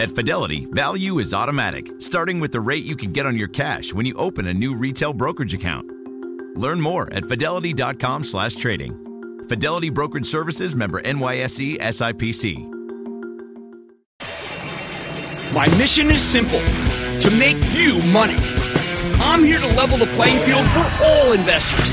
[0.00, 3.92] At Fidelity, value is automatic, starting with the rate you can get on your cash
[3.92, 5.86] when you open a new retail brokerage account.
[6.56, 8.94] Learn more at fidelity.com slash trading.
[9.46, 12.66] Fidelity Brokerage Services member NYSE SIPC.
[15.52, 18.38] My mission is simple to make you money.
[19.20, 21.92] I'm here to level the playing field for all investors.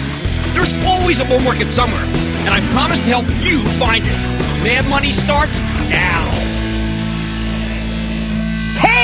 [0.54, 4.64] There's always a bull market somewhere, and I promise to help you find it.
[4.64, 6.57] Mad Money starts now.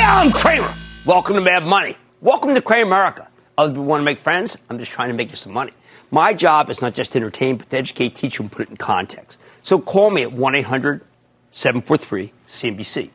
[0.06, 0.76] I'm Cramer.
[1.06, 1.96] Welcome to Mad Money.
[2.20, 3.28] Welcome to Cramerica.
[3.58, 4.58] Other people want to make friends.
[4.70, 5.72] I'm just trying to make you some money.
[6.12, 8.70] My job is not just to entertain, but to educate, teach you, and put it
[8.70, 9.40] in context.
[9.62, 11.06] So call me at 1 800
[11.52, 13.12] 743 CNBC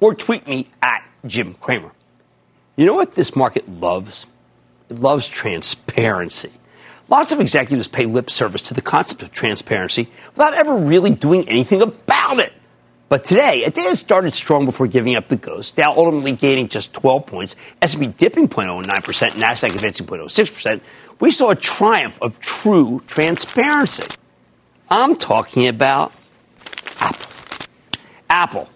[0.00, 1.92] or tweet me at Jim Cramer.
[2.74, 4.26] You know what this market loves?
[4.90, 6.50] It loves transparency.
[7.08, 11.48] Lots of executives pay lip service to the concept of transparency without ever really doing
[11.48, 12.52] anything about it.
[13.12, 15.76] But today, a day has started strong before giving up the ghost.
[15.76, 18.86] Dow ultimately gaining just 12 points, S&P dipping 0.09%,
[19.32, 20.80] Nasdaq advancing 0.06%.
[21.20, 24.04] We saw a triumph of true transparency.
[24.88, 26.14] I'm talking about
[27.00, 27.30] Apple.
[28.30, 28.68] Apple,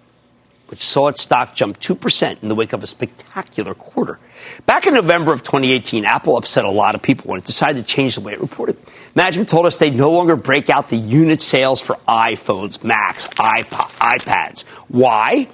[0.68, 4.18] which saw its stock jump 2% in the wake of a spectacular quarter.
[4.66, 7.82] Back in November of 2018, Apple upset a lot of people when it decided to
[7.82, 8.76] change the way it reported.
[9.14, 13.90] Management told us they'd no longer break out the unit sales for iPhones, Macs, iPod,
[13.98, 14.64] iPads.
[14.88, 15.48] Why?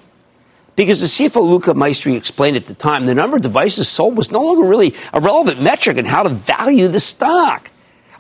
[0.75, 4.31] Because the CFO Luca Maestri explained at the time the number of devices sold was
[4.31, 7.71] no longer really a relevant metric in how to value the stock.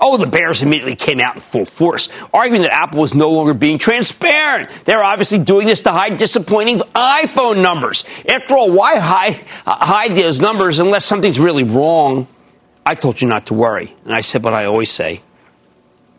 [0.01, 3.55] Oh, the bears immediately came out in full force, arguing that Apple was no longer
[3.55, 4.71] being transparent.
[4.85, 8.05] They're obviously doing this to hide disappointing iPhone numbers.
[8.29, 12.27] After all, why hide, hide those numbers unless something's really wrong?
[12.85, 13.95] I told you not to worry.
[14.05, 15.23] And I said what I always say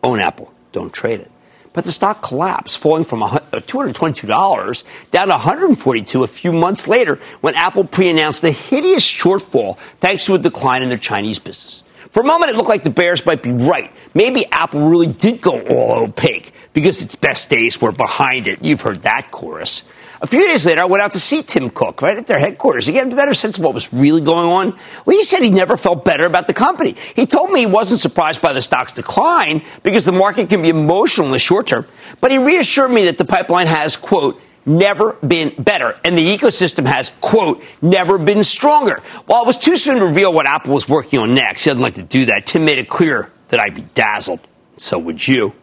[0.03, 1.31] own Apple, don't trade it.
[1.73, 7.19] But the stock collapsed, falling from uh, $222 down to 142 a few months later
[7.41, 11.83] when Apple pre-announced a hideous shortfall thanks to a decline in their Chinese business.
[12.14, 13.91] For a moment, it looked like the Bears might be right.
[14.13, 18.63] Maybe Apple really did go all opaque because its best days were behind it.
[18.63, 19.84] You've heard that chorus.
[20.22, 22.85] A few days later, I went out to see Tim Cook right at their headquarters
[22.85, 24.79] to get a better sense of what was really going on.
[25.07, 26.96] Well, he said he never felt better about the company.
[27.16, 30.69] He told me he wasn't surprised by the stock's decline because the market can be
[30.69, 31.88] emotional in the short term,
[32.22, 35.97] but he reassured me that the pipeline has, quote, never been better.
[36.03, 39.01] And the ecosystem has, quote, never been stronger.
[39.25, 41.81] While it was too soon to reveal what Apple was working on next, he doesn't
[41.81, 42.46] like to do that.
[42.46, 44.40] Tim made it clear that I'd be dazzled.
[44.78, 45.53] So would you.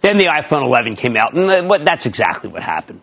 [0.00, 3.00] Then the iPhone 11 came out, and uh, that's exactly what happened.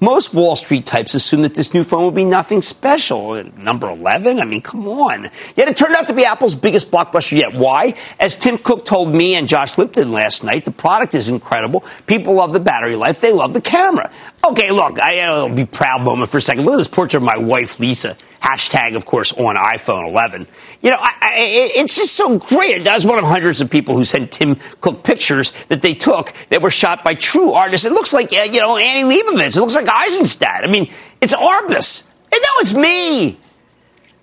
[0.00, 3.42] Most Wall Street types assume that this new phone will be nothing special.
[3.56, 4.38] Number 11?
[4.38, 5.24] I mean, come on.
[5.56, 7.52] Yet it turned out to be Apple's biggest blockbuster yet.
[7.52, 7.94] Why?
[8.20, 11.84] As Tim Cook told me and Josh Lipton last night, the product is incredible.
[12.06, 13.20] People love the battery life.
[13.20, 14.12] They love the camera.
[14.44, 16.64] Okay, look, I, will be proud moment for a second.
[16.64, 18.16] Look at this portrait of my wife, Lisa.
[18.40, 20.46] Hashtag, of course, on iPhone 11.
[20.80, 22.86] You know, I, I, it's just so great.
[22.86, 26.32] I was one of hundreds of people who sent Tim Cook pictures that they took
[26.50, 27.84] that were shot by true artists.
[27.84, 29.56] It looks like, uh, you know, Annie Leibovitz.
[29.56, 30.64] It looks like Eisenstaedt.
[30.64, 32.04] I mean, it's Arbus.
[32.32, 33.38] And no, it's me.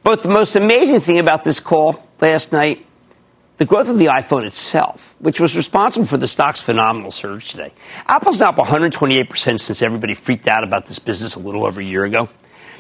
[0.02, 2.86] But the most amazing thing about this call last night
[3.58, 7.72] the growth of the iPhone itself, which was responsible for the stock's phenomenal surge today.
[8.08, 11.86] Apple's now up 128% since everybody freaked out about this business a little over a
[11.86, 12.30] year ago.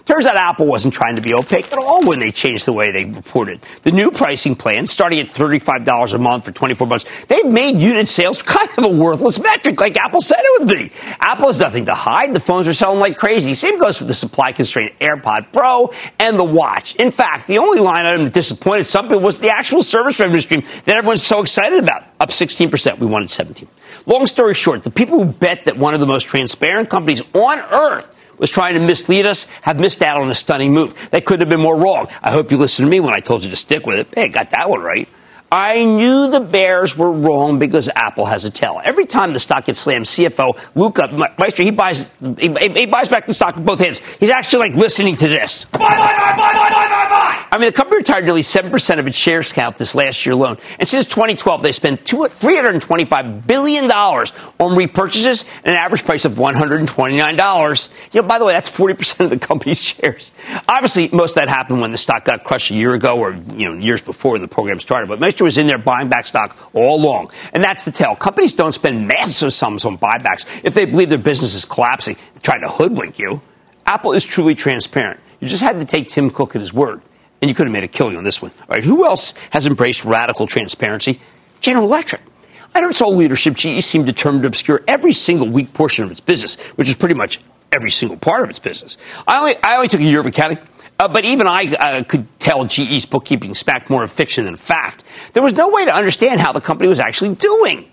[0.05, 2.91] Turns out Apple wasn't trying to be opaque at all when they changed the way
[2.91, 3.61] they reported.
[3.81, 8.07] The new pricing plan, starting at $35 a month for 24 months, they've made unit
[8.07, 10.91] sales kind of a worthless metric, like Apple said it would be.
[11.19, 12.35] Apple has nothing to hide.
[12.35, 13.55] The phones are selling like crazy.
[13.55, 16.93] Same goes for the supply constrained AirPod Pro and the watch.
[16.95, 20.39] In fact, the only line item that disappointed some people was the actual service revenue
[20.39, 22.03] stream that everyone's so excited about.
[22.19, 22.99] Up 16%.
[22.99, 23.67] We wanted 17.
[24.05, 27.57] Long story short, the people who bet that one of the most transparent companies on
[27.59, 31.09] earth was trying to mislead us have missed out on a stunning move.
[31.11, 32.07] They couldn't have been more wrong.
[32.21, 34.15] I hope you listened to me when I told you to stick with it.
[34.15, 35.07] Hey, got that one right.
[35.51, 38.81] I knew the bears were wrong because Apple has a tail.
[38.83, 41.03] Every time the stock gets slammed, CFO Luca
[41.39, 43.99] Maestri, he buys he, he, buys back the stock with both hands.
[44.19, 45.65] He's actually like listening to this.
[45.65, 47.24] Buy, buy, buy, buy, buy, buy, buy.
[47.55, 50.33] I mean, the company retired nearly seven percent of its shares count this last year
[50.33, 56.25] alone, and since 2012, they spent 325 billion dollars on repurchases at an average price
[56.25, 57.87] of 129 dollars.
[58.11, 60.33] You know, by the way, that's 40 percent of the company's shares.
[60.67, 63.71] Obviously, most of that happened when the stock got crushed a year ago, or you
[63.71, 65.07] know, years before the program started.
[65.07, 67.31] But Maestri was in there buying back stock all along.
[67.53, 68.17] And that's the tale.
[68.17, 72.63] Companies don't spend massive sums on buybacks if they believe their business is collapsing, trying
[72.63, 73.39] to hoodwink you.
[73.85, 75.21] Apple is truly transparent.
[75.39, 77.01] You just had to take Tim Cook at his word.
[77.41, 78.51] And you could have made a killing on this one.
[78.61, 81.19] All right, who else has embraced radical transparency?
[81.61, 82.21] General Electric.
[82.73, 86.11] I Under its old leadership, GE seemed determined to obscure every single weak portion of
[86.11, 87.39] its business, which is pretty much
[87.71, 88.97] every single part of its business.
[89.27, 90.59] I only, I only took a year of accounting.
[90.97, 95.03] Uh, but even I uh, could tell GE's bookkeeping smacked more of fiction than fact.
[95.33, 97.91] There was no way to understand how the company was actually doing.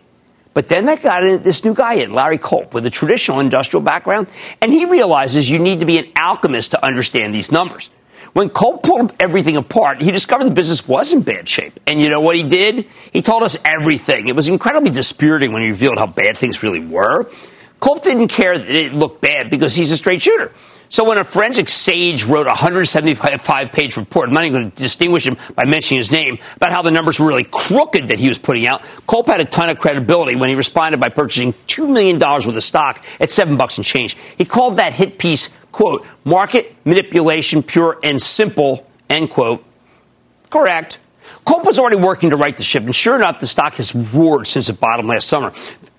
[0.54, 3.82] But then they got in, this new guy in, Larry Culp, with a traditional industrial
[3.82, 4.28] background,
[4.60, 7.90] and he realizes you need to be an alchemist to understand these numbers.
[8.32, 11.78] When Culp pulled everything apart, he discovered the business was in bad shape.
[11.86, 12.86] And you know what he did?
[13.12, 14.28] He told us everything.
[14.28, 17.30] It was incredibly dispiriting when he revealed how bad things really were.
[17.78, 20.52] Culp didn't care that it looked bad because he's a straight shooter.
[20.88, 24.76] So when a forensic sage wrote a 175 page report, I'm not even going to
[24.76, 28.28] distinguish him by mentioning his name, about how the numbers were really crooked that he
[28.28, 31.90] was putting out, Culp had a ton of credibility when he responded by purchasing $2
[31.90, 34.16] million worth of stock at 7 bucks and change.
[34.38, 39.64] He called that hit piece, quote, market manipulation pure and simple, end quote.
[40.50, 40.98] Correct.
[41.46, 44.46] Culp was already working to right the ship, and sure enough, the stock has roared
[44.46, 45.52] since it bottomed last summer.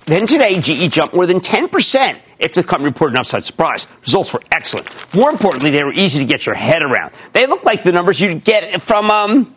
[0.06, 3.88] Then today, GE jumped more than 10% if the company reported an upside surprise.
[4.02, 4.88] Results were excellent.
[5.16, 7.14] More importantly, they were easy to get your head around.
[7.32, 9.56] They look like the numbers you'd get from um,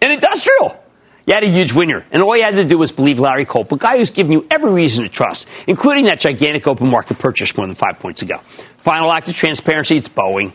[0.00, 0.81] an industrial.
[1.24, 3.70] You had a huge winner, and all you had to do was believe Larry Culp,
[3.70, 7.56] a guy who's given you every reason to trust, including that gigantic open market purchase
[7.56, 8.38] more than five points ago.
[8.78, 10.52] Final act of transparency, it's Boeing.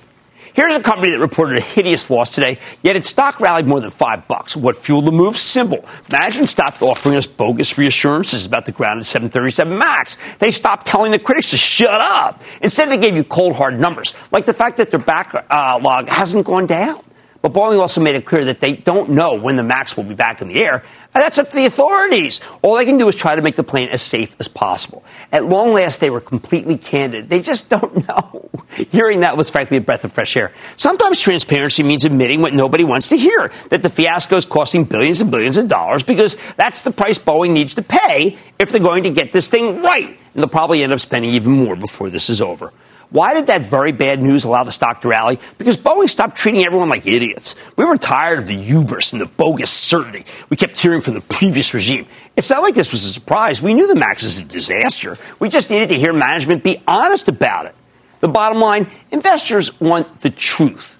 [0.54, 3.92] Here's a company that reported a hideous loss today, yet its stock rallied more than
[3.92, 4.58] five bucks.
[4.58, 5.38] What fueled the move?
[5.38, 5.86] Simple.
[6.12, 10.18] Management stopped offering us bogus reassurances about the grounded 737 MAX.
[10.40, 12.42] They stopped telling the critics to shut up.
[12.60, 16.66] Instead, they gave you cold, hard numbers, like the fact that their backlog hasn't gone
[16.66, 17.02] down.
[17.42, 20.16] But Boeing also made it clear that they don't know when the MAX will be
[20.16, 22.42] back in the air, and that's up to the authorities.
[22.62, 25.04] All they can do is try to make the plane as safe as possible.
[25.31, 27.30] At long last, they were completely candid.
[27.30, 28.50] They just don't know.
[28.92, 30.51] Hearing that was frankly a breath of fresh air.
[30.75, 35.22] Sometimes transparency means admitting what nobody wants to hear, that the fiasco is costing billions
[35.22, 39.04] and billions of dollars because that's the price Boeing needs to pay if they're going
[39.04, 40.10] to get this thing right.
[40.10, 42.74] And they'll probably end up spending even more before this is over.
[43.09, 45.39] Why did that very bad news allow the stock to rally?
[45.57, 47.56] Because Boeing stopped treating everyone like idiots.
[47.77, 51.21] We were tired of the hubris and the bogus certainty we kept hearing from the
[51.21, 52.06] previous regime.
[52.36, 53.62] It's not like this was a surprise.
[53.62, 55.18] We knew the MAX is a disaster.
[55.39, 57.75] We just needed to hear management be honest about it.
[58.19, 60.96] The bottom line investors want the truth.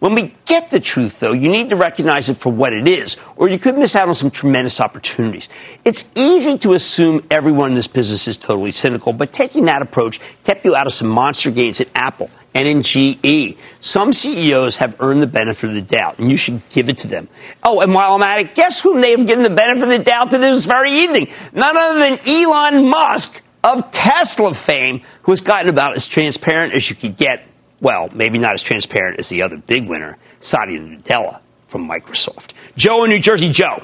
[0.00, 3.18] When we get the truth, though, you need to recognize it for what it is,
[3.36, 5.50] or you could miss out on some tremendous opportunities.
[5.84, 10.18] It's easy to assume everyone in this business is totally cynical, but taking that approach
[10.42, 13.58] kept you out of some monster gains at Apple and in GE.
[13.80, 17.06] Some CEOs have earned the benefit of the doubt, and you should give it to
[17.06, 17.28] them.
[17.62, 19.98] Oh, and while I'm at it, guess whom they have given the benefit of the
[19.98, 21.28] doubt to this very evening?
[21.52, 26.88] None other than Elon Musk of Tesla fame, who has gotten about as transparent as
[26.88, 27.44] you could get
[27.80, 32.52] well, maybe not as transparent as the other big winner, Satya Nadella from Microsoft.
[32.76, 33.50] Joe in New Jersey.
[33.50, 33.82] Joe.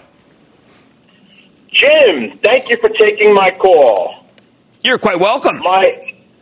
[1.73, 4.27] Jim, thank you for taking my call.
[4.83, 5.59] You're quite welcome.
[5.59, 5.83] My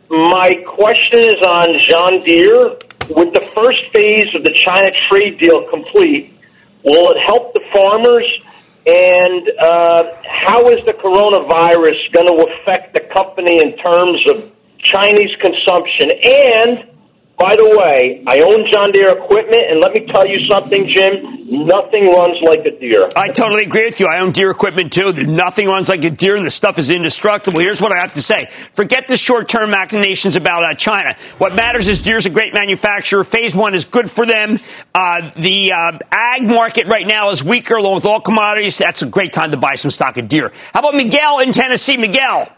[0.09, 2.77] my question is on John Deere.
[3.09, 6.33] With the first phase of the China trade deal complete,
[6.83, 8.25] will it help the farmers?
[8.87, 15.35] And uh, how is the coronavirus going to affect the company in terms of Chinese
[15.41, 16.09] consumption?
[16.23, 16.94] And
[17.37, 21.67] by the way, I own John Deere equipment, and let me tell you something, Jim.
[21.67, 23.09] Nothing runs like a Deere.
[23.15, 24.07] I totally agree with you.
[24.07, 25.11] I own Deere equipment too.
[25.13, 27.59] Nothing runs like a Deere, and the stuff is indestructible.
[27.59, 31.15] Here's what I have to say: Forget the short-term machinations about uh, China.
[31.37, 33.23] What matters is Deere's a great manufacturer.
[33.25, 34.57] Phase one is good for them.
[34.93, 38.77] Uh, the uh, ag market right now is weaker, along with all commodities.
[38.77, 40.51] That's a great time to buy some stock of Deere.
[40.73, 41.97] How about Miguel in Tennessee?
[41.97, 42.49] Miguel.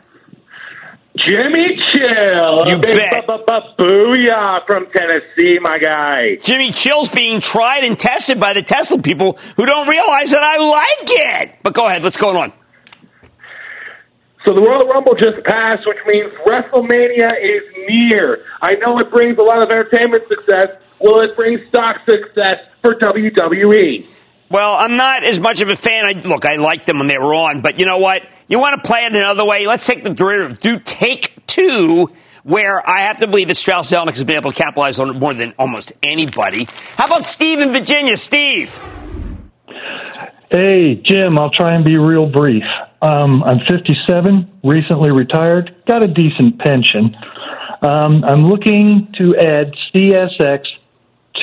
[1.26, 2.68] Jimmy Chill.
[2.68, 3.26] You bet.
[3.28, 6.36] Booyah from Tennessee, my guy.
[6.42, 10.58] Jimmy Chill's being tried and tested by the Tesla people who don't realize that I
[10.58, 11.56] like it.
[11.64, 12.04] But go ahead.
[12.04, 12.54] What's going on?
[14.46, 18.46] So the Royal Rumble just passed, which means WrestleMania is near.
[18.62, 20.68] I know it brings a lot of entertainment success.
[21.02, 24.06] Will it bring stock success for WWE?
[24.50, 26.06] Well, I'm not as much of a fan.
[26.06, 28.24] I, look, I liked them when they were on, but you know what?
[28.48, 29.68] You want to play it another way?
[29.68, 30.60] Let's take the derivative.
[30.60, 32.10] Do take two,
[32.44, 35.14] where I have to believe that Strauss Zelnick has been able to capitalize on it
[35.14, 36.66] more than almost anybody.
[36.96, 38.16] How about Steve in Virginia?
[38.16, 38.80] Steve.
[40.50, 42.64] Hey, Jim, I'll try and be real brief.
[43.02, 47.18] Um, I'm 57, recently retired, got a decent pension.
[47.82, 50.68] Um, I'm looking to add CSX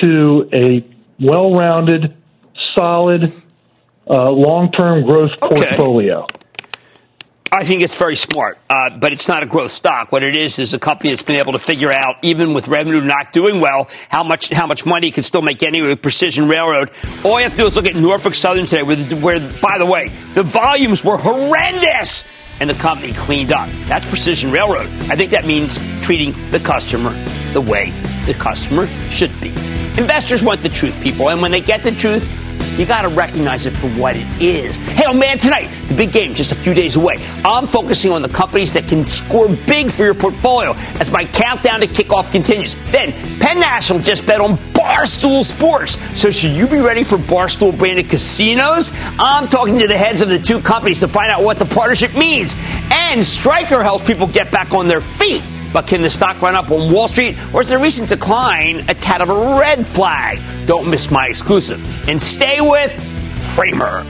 [0.01, 0.83] to a
[1.19, 2.15] well rounded
[2.75, 3.31] solid
[4.09, 5.55] uh, long term growth okay.
[5.55, 6.25] portfolio.
[7.51, 10.11] I think it's very smart, uh, but it's not a growth stock.
[10.11, 12.99] What it is is a company that's been able to figure out, even with revenue
[12.99, 16.49] not doing well, how much how much money it can still make anyway with Precision
[16.49, 16.91] Railroad.
[17.23, 19.85] All you have to do is look at Norfolk Southern today, where, where by the
[19.85, 22.25] way, the volumes were horrendous.
[22.59, 23.69] and the company cleaned up.
[23.85, 24.87] That's precision railroad.
[25.09, 27.11] I think that means treating the customer
[27.53, 27.91] the way
[28.25, 29.49] the customer should be.
[29.97, 32.23] Investors want the truth, people, and when they get the truth,
[32.77, 34.77] you got to recognize it for what it is.
[34.77, 37.15] Hey, oh man, tonight, the big game just a few days away.
[37.45, 41.79] I'm focusing on the companies that can score big for your portfolio as my countdown
[41.79, 42.75] to kickoff continues.
[42.91, 45.97] Then, Penn National just bet on Barstool Sports.
[46.19, 48.91] So, should you be ready for Barstool branded casinos?
[49.19, 52.15] I'm talking to the heads of the two companies to find out what the partnership
[52.15, 52.55] means.
[52.91, 55.41] And Stryker helps people get back on their feet.
[55.75, 58.93] But can the stock run up on Wall Street, or is the recent decline a
[58.93, 60.39] tad of a red flag?
[60.65, 61.83] Don't miss my exclusive.
[62.09, 62.93] And stay with
[63.49, 64.05] Cramer.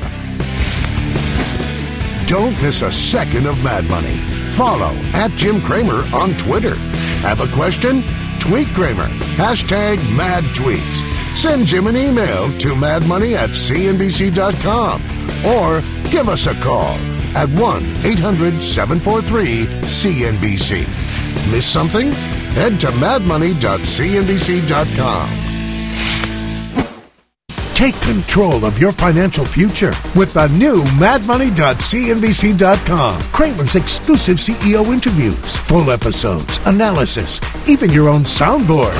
[2.27, 4.15] Don't miss a second of Mad Money.
[4.51, 6.75] Follow at Jim Cramer on Twitter.
[7.25, 8.03] Have a question?
[8.37, 9.07] Tweet Cramer.
[9.33, 11.35] Hashtag mad tweets.
[11.35, 15.01] Send Jim an email to madmoney at cnbc.com
[15.43, 15.81] or
[16.11, 16.93] give us a call
[17.35, 21.04] at 1 800 743 CNBC.
[21.49, 22.11] Miss something?
[22.53, 25.45] Head to madmoney.cnbc.com.
[27.75, 33.21] Take control of your financial future with the new madmoney.cnbc.com.
[33.21, 38.95] Cramer's exclusive CEO interviews, full episodes, analysis, even your own soundboard.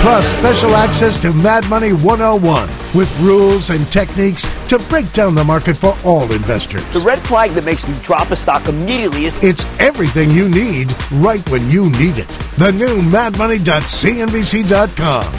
[0.00, 5.44] Plus, special access to Mad Money 101 with rules and techniques to break down the
[5.44, 6.82] market for all investors.
[6.94, 10.88] The red flag that makes me drop a stock immediately is It's everything you need
[11.12, 12.28] right when you need it.
[12.56, 15.34] The new madmoney.cnbc.com.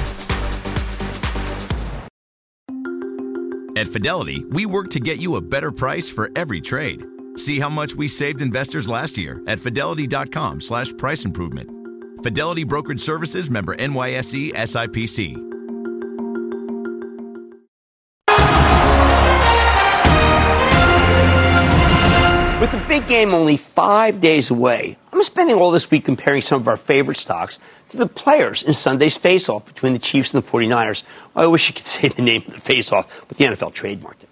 [3.77, 7.03] At Fidelity, we work to get you a better price for every trade.
[7.35, 11.80] See how much we saved investors last year at fidelity.com slash price improvement.
[12.23, 15.51] Fidelity Brokerage Services member NYSE SIPC.
[22.59, 26.61] With the big game only five days away, I'm spending all this week comparing some
[26.61, 27.57] of our favorite stocks
[27.89, 31.03] to the players in Sunday's face-off between the Chiefs and the 49ers.
[31.35, 34.29] I wish I could say the name of the face-off, but the NFL trademarked it.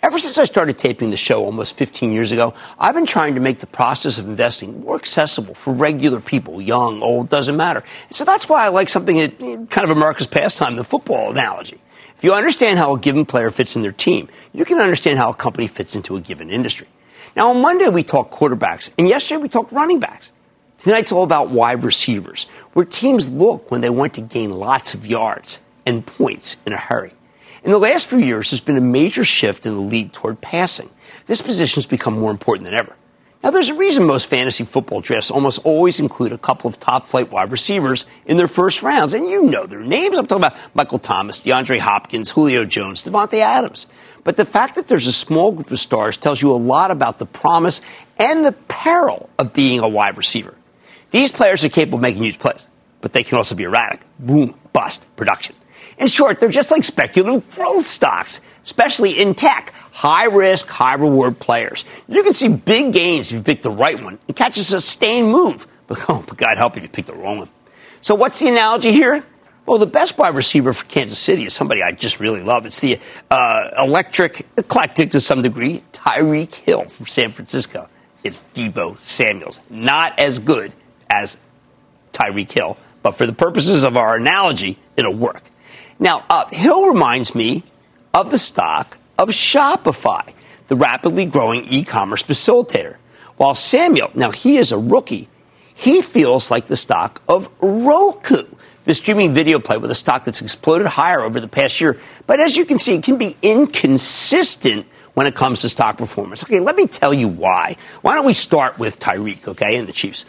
[0.00, 3.40] Ever since I started taping the show almost 15 years ago, I've been trying to
[3.40, 7.82] make the process of investing more accessible for regular people, young, old, doesn't matter.
[8.12, 11.80] So that's why I like something that eh, kind of America's pastime, the football analogy.
[12.16, 15.30] If you understand how a given player fits in their team, you can understand how
[15.30, 16.86] a company fits into a given industry.
[17.34, 20.30] Now, on Monday, we talked quarterbacks, and yesterday, we talked running backs.
[20.78, 25.06] Tonight's all about wide receivers, where teams look when they want to gain lots of
[25.06, 27.12] yards and points in a hurry.
[27.68, 30.88] In the last few years, there's been a major shift in the league toward passing.
[31.26, 32.96] This position has become more important than ever.
[33.44, 37.06] Now, there's a reason most fantasy football drafts almost always include a couple of top
[37.06, 40.16] flight wide receivers in their first rounds, and you know their names.
[40.16, 43.86] I'm talking about Michael Thomas, DeAndre Hopkins, Julio Jones, Davante Adams.
[44.24, 47.18] But the fact that there's a small group of stars tells you a lot about
[47.18, 47.82] the promise
[48.16, 50.54] and the peril of being a wide receiver.
[51.10, 52.66] These players are capable of making huge plays,
[53.02, 54.00] but they can also be erratic.
[54.18, 55.54] Boom, bust, production.
[55.98, 59.72] In short, they're just like speculative growth stocks, especially in tech.
[59.90, 61.84] High risk, high reward players.
[62.06, 65.30] You can see big gains if you pick the right one and catch a sustained
[65.30, 65.66] move.
[65.88, 67.48] But, oh, but God help you if you pick the wrong one.
[68.02, 69.24] So what's the analogy here?
[69.64, 72.66] Well, the best wide receiver for Kansas City is somebody I just really love.
[72.66, 72.98] It's the
[73.30, 77.88] uh, electric, eclectic to some degree, Tyreek Hill from San Francisco.
[78.22, 79.60] It's Deebo Samuels.
[79.70, 80.74] Not as good
[81.08, 81.38] as
[82.12, 85.42] Tyreek Hill, but for the purposes of our analogy, it'll work.
[85.98, 87.64] Now, uh, Hill reminds me
[88.14, 90.32] of the stock of Shopify,
[90.68, 92.96] the rapidly growing e commerce facilitator.
[93.36, 95.28] While Samuel, now he is a rookie,
[95.74, 98.46] he feels like the stock of Roku,
[98.84, 102.00] the streaming video play with a stock that's exploded higher over the past year.
[102.26, 106.44] But as you can see, it can be inconsistent when it comes to stock performance.
[106.44, 107.76] Okay, let me tell you why.
[108.02, 110.24] Why don't we start with Tyreek, okay, and the Chiefs?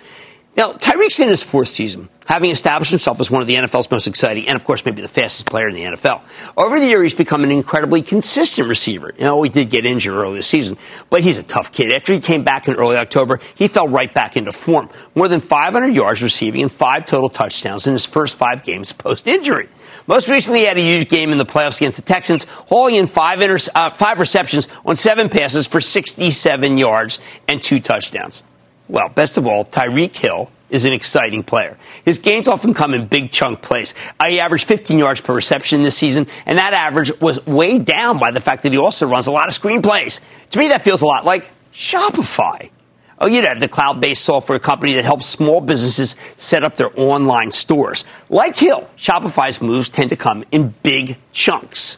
[0.59, 4.07] Now, Tyreek's in his fourth season, having established himself as one of the NFL's most
[4.07, 6.21] exciting and, of course, maybe the fastest player in the NFL.
[6.57, 9.13] Over the year, he's become an incredibly consistent receiver.
[9.17, 10.77] You know, he did get injured early this season,
[11.09, 11.93] but he's a tough kid.
[11.93, 14.89] After he came back in early October, he fell right back into form.
[15.15, 19.29] More than 500 yards receiving and five total touchdowns in his first five games post
[19.29, 19.69] injury.
[20.07, 23.07] Most recently, he had a huge game in the playoffs against the Texans, hauling in
[23.07, 28.43] five, inter- uh, five receptions on seven passes for 67 yards and two touchdowns.
[28.89, 31.77] Well, best of all, Tyreek Hill is an exciting player.
[32.05, 33.93] His gains often come in big chunk plays.
[34.27, 38.31] He averaged 15 yards per reception this season, and that average was weighed down by
[38.31, 40.21] the fact that he also runs a lot of screen plays.
[40.51, 42.71] To me, that feels a lot like Shopify.
[43.19, 46.97] Oh, you know, the cloud based software company that helps small businesses set up their
[46.99, 48.05] online stores.
[48.29, 51.97] Like Hill, Shopify's moves tend to come in big chunks.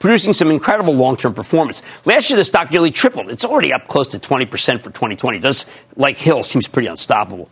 [0.00, 1.82] Producing some incredible long term performance.
[2.04, 3.30] Last year, the stock nearly tripled.
[3.30, 4.48] It's already up close to 20%
[4.80, 5.38] for 2020.
[5.38, 7.48] It does, like Hill, seems pretty unstoppable.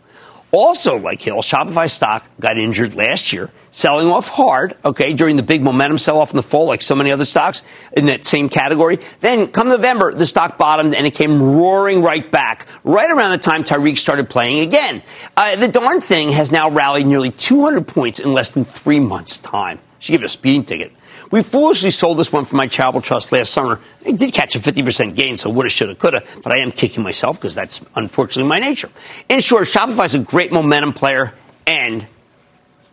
[0.51, 5.43] Also, like Hill, Shopify stock got injured last year, selling off hard, okay, during the
[5.43, 7.61] big momentum sell off in the fall, like so many other stocks
[7.93, 8.97] in that same category.
[9.21, 13.37] Then, come November, the stock bottomed and it came roaring right back, right around the
[13.37, 15.03] time Tyreek started playing again.
[15.37, 19.37] Uh, the darn thing has now rallied nearly 200 points in less than three months'
[19.37, 19.77] time.
[19.99, 20.93] She gave it a speeding ticket.
[21.31, 23.79] We foolishly sold this one from my charitable trust last summer.
[24.05, 27.37] I did catch a 50% gain, so woulda, shoulda, coulda, but I am kicking myself
[27.37, 28.89] because that's unfortunately my nature.
[29.29, 31.35] In short, Shopify is a great momentum player,
[31.67, 32.07] and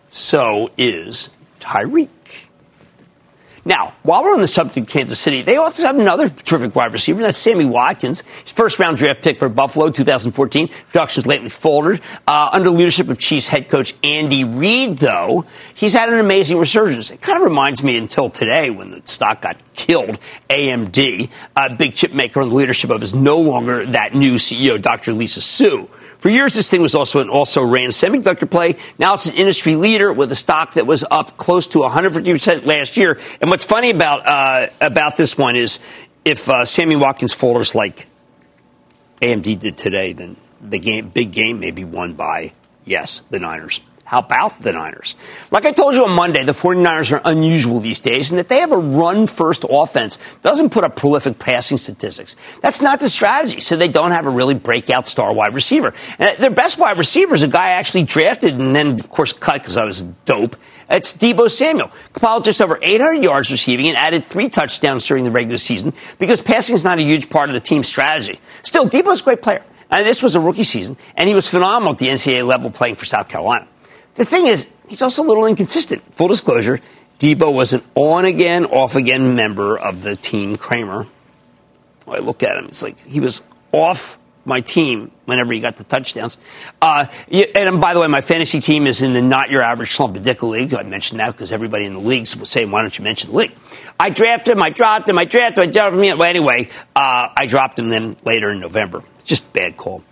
[0.09, 2.09] so is Tyreek.
[3.67, 6.93] Now, while we're on the subject of Kansas City, they also have another terrific wide
[6.93, 7.21] receiver.
[7.21, 10.69] That's Sammy Watkins, his first round draft pick for Buffalo 2014.
[10.69, 12.01] Production's lately faltered.
[12.29, 17.11] Uh, under leadership of Chiefs head coach Andy Reid, though, he's had an amazing resurgence.
[17.11, 21.97] It kind of reminds me until today when the stock got killed, AMD, a big
[21.97, 25.13] chip maker under the leadership of is no longer that new CEO, Dr.
[25.13, 25.91] Lisa Su.
[26.19, 28.77] For years, this thing was also an also ran semiconductor play.
[28.99, 32.97] Now it's an industry leader with a stock that was up close to 150% last
[32.97, 33.21] year.
[33.41, 35.79] And what's funny about, uh, about this one is
[36.27, 38.07] if uh, Sammy Watkins folders like
[39.23, 42.53] AMD did today, then the game, big game may be won by,
[42.85, 43.81] yes, the Niners.
[44.07, 45.17] How about the Niners?
[45.51, 48.61] Like I told you on Monday, the 49ers are unusual these days in that they
[48.61, 52.37] have a run first offense, doesn't put up prolific passing statistics.
[52.63, 55.93] That's not the strategy, so they don't have a really breakout star wide receiver.
[56.21, 59.33] And their best wide receiver is a guy I actually drafted and then, of course,
[59.33, 60.55] cut because I was dope.
[60.89, 61.91] It's Deebo Samuel.
[62.13, 66.41] Compiled just over 800 yards receiving and added three touchdowns during the regular season because
[66.41, 68.39] passing is not a huge part of the team's strategy.
[68.63, 69.65] Still, Deebo's a great player.
[69.91, 72.97] And this was a rookie season, and he was phenomenal at the NCAA level playing
[72.97, 73.69] for South Carolina.
[74.17, 76.03] The thing is, he's also a little inconsistent.
[76.15, 76.81] Full disclosure,
[77.21, 81.07] Deebo was an on again, off again member of the team Cramer.
[82.09, 83.43] I look at him, it's like he was
[83.73, 86.39] off my team whenever he got the touchdowns.
[86.81, 87.07] Uh,
[87.55, 90.49] and by the way, my fantasy team is in the not your average slump Slumpadickle
[90.49, 90.73] league.
[90.73, 93.37] I mentioned that because everybody in the league was saying, why don't you mention the
[93.37, 93.53] league?
[93.99, 96.19] I drafted him, I dropped him, I drafted him, I dropped him.
[96.19, 99.03] Well, anyway, uh, I dropped him then later in November.
[99.25, 100.05] Just bad call.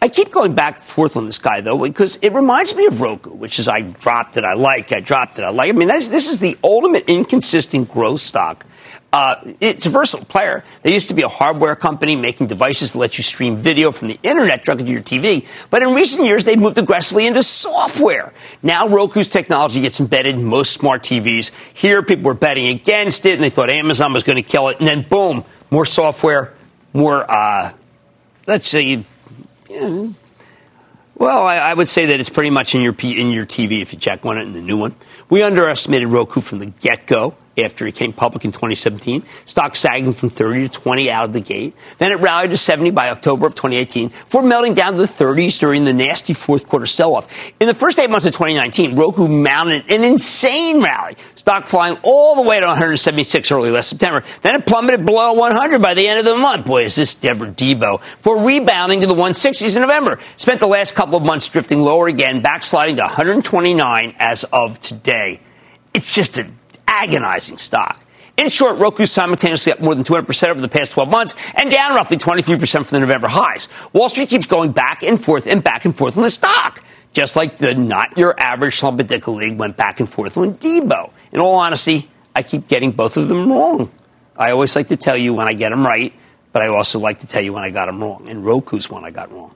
[0.00, 3.00] I keep going back and forth on this guy though because it reminds me of
[3.00, 5.68] Roku, which is I dropped it, I like, I dropped it, I like.
[5.68, 8.64] I mean, this is the ultimate inconsistent growth stock.
[9.10, 10.64] Uh, it's a versatile player.
[10.82, 14.08] They used to be a hardware company making devices that let you stream video from
[14.08, 15.46] the internet directly to your TV.
[15.70, 18.34] But in recent years, they've moved aggressively into software.
[18.62, 21.52] Now Roku's technology gets embedded in most smart TVs.
[21.72, 24.78] Here, people were betting against it, and they thought Amazon was going to kill it.
[24.78, 26.54] And then, boom, more software,
[26.92, 27.72] more, uh,
[28.46, 29.02] let's say,
[31.14, 33.92] Well, I, I, would say that it's pretty much in your in your TV if
[33.92, 34.94] you check one it in the new one.
[35.28, 39.24] We underestimated Roku from the get go after it came public in 2017.
[39.46, 41.74] Stock sagging from 30 to 20 out of the gate.
[41.98, 45.58] Then it rallied to 70 by October of 2018 before melting down to the 30s
[45.58, 47.52] during the nasty fourth quarter sell-off.
[47.60, 51.16] In the first eight months of 2019, Roku mounted an insane rally.
[51.34, 54.22] Stock flying all the way to 176 early last September.
[54.42, 56.66] Then it plummeted below 100 by the end of the month.
[56.66, 58.02] Boy, is this Dever Deebo.
[58.02, 60.18] For rebounding to the 160s in November.
[60.36, 65.40] Spent the last couple of months drifting lower again, backsliding to 129 as of today.
[65.94, 66.46] It's just a
[66.88, 68.04] agonizing stock.
[68.36, 71.94] In short, Roku simultaneously up more than 200% over the past 12 months and down
[71.96, 73.68] roughly 23% from the November highs.
[73.92, 77.34] Wall Street keeps going back and forth and back and forth on the stock, just
[77.34, 81.10] like the not your average Slumpadickle League went back and forth on Deebo.
[81.32, 83.90] In all honesty, I keep getting both of them wrong.
[84.36, 86.12] I always like to tell you when I get them right,
[86.52, 88.28] but I also like to tell you when I got them wrong.
[88.28, 89.52] And Roku's one I got wrong.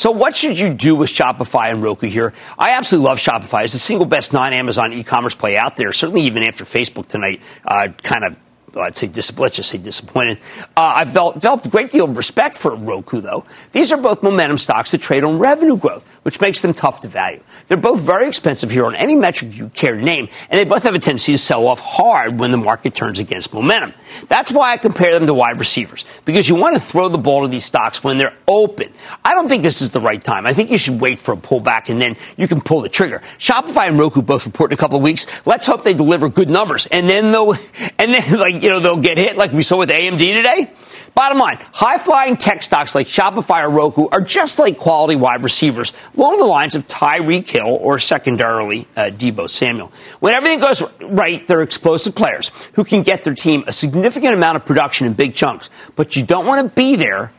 [0.00, 2.32] So what should you do with Shopify and Roku here?
[2.58, 3.64] I absolutely love Shopify.
[3.64, 5.92] It's the single best non-Amazon e-commerce play out there.
[5.92, 8.36] Certainly even after Facebook tonight uh, kind of
[8.76, 10.38] I'd say dis- let's just say disappointed.
[10.74, 13.44] Uh, I've developed a great deal of respect for Roku, though.
[13.72, 17.08] These are both momentum stocks that trade on revenue growth, which makes them tough to
[17.08, 17.40] value.
[17.68, 20.82] They're both very expensive here on any metric you care to name, and they both
[20.82, 23.94] have a tendency to sell off hard when the market turns against momentum.
[24.28, 27.42] That's why I compare them to wide receivers, because you want to throw the ball
[27.42, 28.92] to these stocks when they're open.
[29.24, 30.46] I don't think this is the right time.
[30.46, 33.22] I think you should wait for a pullback and then you can pull the trigger.
[33.38, 35.26] Shopify and Roku both report in a couple of weeks.
[35.46, 37.52] Let's hope they deliver good numbers, and then they'll,
[37.98, 40.72] and then like you know, they'll get hit like we saw with AMD today.
[41.14, 45.42] Bottom line, high flying tech stocks like Shopify or Roku are just like quality wide
[45.42, 49.92] receivers along the lines of Tyreek Hill or secondarily uh, Deebo Samuel.
[50.20, 54.56] When everything goes right, they're explosive players who can get their team a significant amount
[54.56, 57.32] of production in big chunks, but you don't want to be there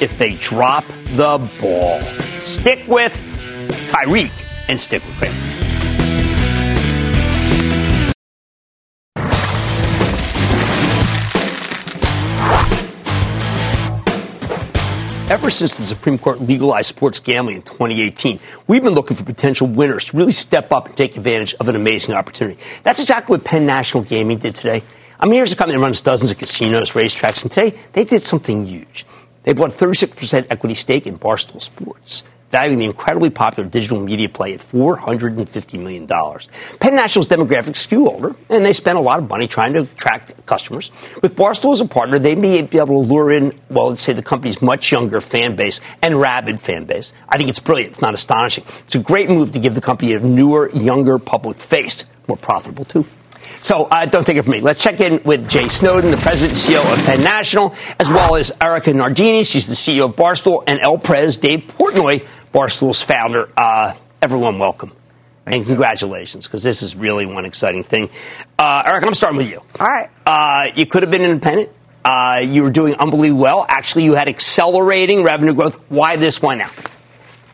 [0.00, 0.84] if they drop
[1.16, 2.00] the ball.
[2.42, 3.12] Stick with
[3.90, 4.32] Tyreek
[4.68, 5.47] and stick with Cramer.
[15.30, 19.66] Ever since the Supreme Court legalized sports gambling in 2018, we've been looking for potential
[19.66, 22.58] winners to really step up and take advantage of an amazing opportunity.
[22.82, 24.82] That's exactly what Penn National Gaming did today.
[25.20, 28.22] I mean, here's a company that runs dozens of casinos, racetracks, and today they did
[28.22, 29.04] something huge.
[29.42, 34.54] They bought 36% equity stake in Barstool Sports valuing the incredibly popular digital media play
[34.54, 36.06] at $450 million.
[36.06, 40.46] Penn National's demographics skew older, and they spend a lot of money trying to attract
[40.46, 40.90] customers.
[41.22, 44.12] With Barstool as a partner, they may be able to lure in, well, let's say
[44.12, 47.12] the company's much younger fan base and rabid fan base.
[47.28, 47.92] I think it's brilliant.
[47.92, 48.64] It's not astonishing.
[48.86, 52.84] It's a great move to give the company a newer, younger public face, more profitable
[52.84, 53.06] too.
[53.60, 54.60] So uh, don't take it from me.
[54.60, 58.36] Let's check in with Jay Snowden, the president and CEO of Penn National, as well
[58.36, 59.42] as Erika Nardini.
[59.42, 63.50] She's the CEO of Barstool, and El Prez, Dave Portnoy, Barstool's founder.
[63.56, 64.92] Uh, everyone, welcome.
[65.46, 68.10] and congratulations, because this is really one exciting thing.
[68.58, 69.62] Uh, Eric, I'm starting with you.
[69.80, 70.10] All right.
[70.26, 71.70] Uh, you could have been independent.
[72.04, 73.66] Uh, you were doing unbelievably well.
[73.68, 75.74] Actually, you had accelerating revenue growth.
[75.88, 76.40] Why this?
[76.40, 76.70] Why now?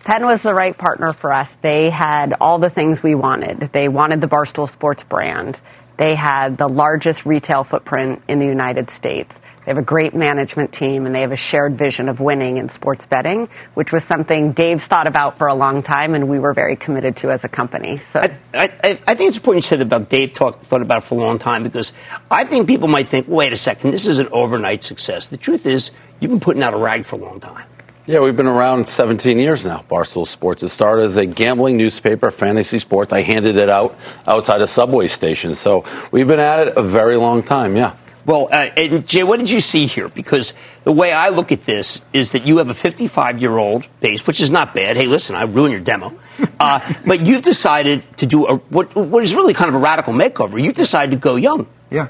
[0.05, 1.49] Penn was the right partner for us.
[1.63, 3.71] They had all the things we wanted.
[3.73, 5.59] They wanted the Barstool Sports brand.
[5.97, 9.35] They had the largest retail footprint in the United States.
[9.65, 12.69] They have a great management team and they have a shared vision of winning in
[12.69, 16.53] sports betting, which was something Dave's thought about for a long time and we were
[16.53, 17.97] very committed to as a company.
[17.97, 21.07] So I, I, I think it's important you said about Dave talk, thought about it
[21.07, 21.95] for a long time because
[22.31, 25.29] I think people might think, wait a second, this is an overnight success.
[25.29, 27.67] The truth is, you've been putting out a rag for a long time.
[28.07, 30.63] Yeah, we've been around 17 years now, Barstool Sports.
[30.63, 33.15] It started as a gambling newspaper, fantasy sports.
[33.15, 33.97] I handed it out
[34.27, 35.55] outside a subway station.
[35.55, 37.97] So we've been at it a very long time, yeah.
[38.27, 40.09] Well, uh, and Jay, what did you see here?
[40.09, 43.87] Because the way I look at this is that you have a 55 year old
[44.01, 44.97] base, which is not bad.
[44.97, 46.19] Hey, listen, I ruined your demo.
[46.61, 50.13] Uh, but you've decided to do a, what, what is really kind of a radical
[50.13, 50.63] makeover.
[50.63, 51.67] You've decided to go young.
[51.91, 52.09] Yeah.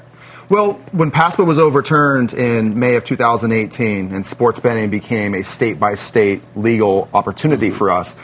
[0.49, 5.79] Well, when PASPA was overturned in May of 2018 and sports betting became a state
[5.79, 8.15] by state legal opportunity for us,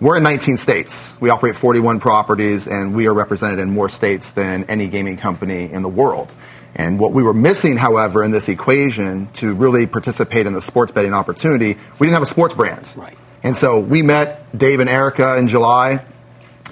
[0.00, 1.14] we're in 19 states.
[1.20, 5.72] We operate 41 properties, and we are represented in more states than any gaming company
[5.72, 6.32] in the world.
[6.74, 10.92] And what we were missing, however, in this equation to really participate in the sports
[10.92, 12.92] betting opportunity, we didn't have a sports brand.
[12.96, 13.16] Right.
[13.42, 16.04] And so we met Dave and Erika in July.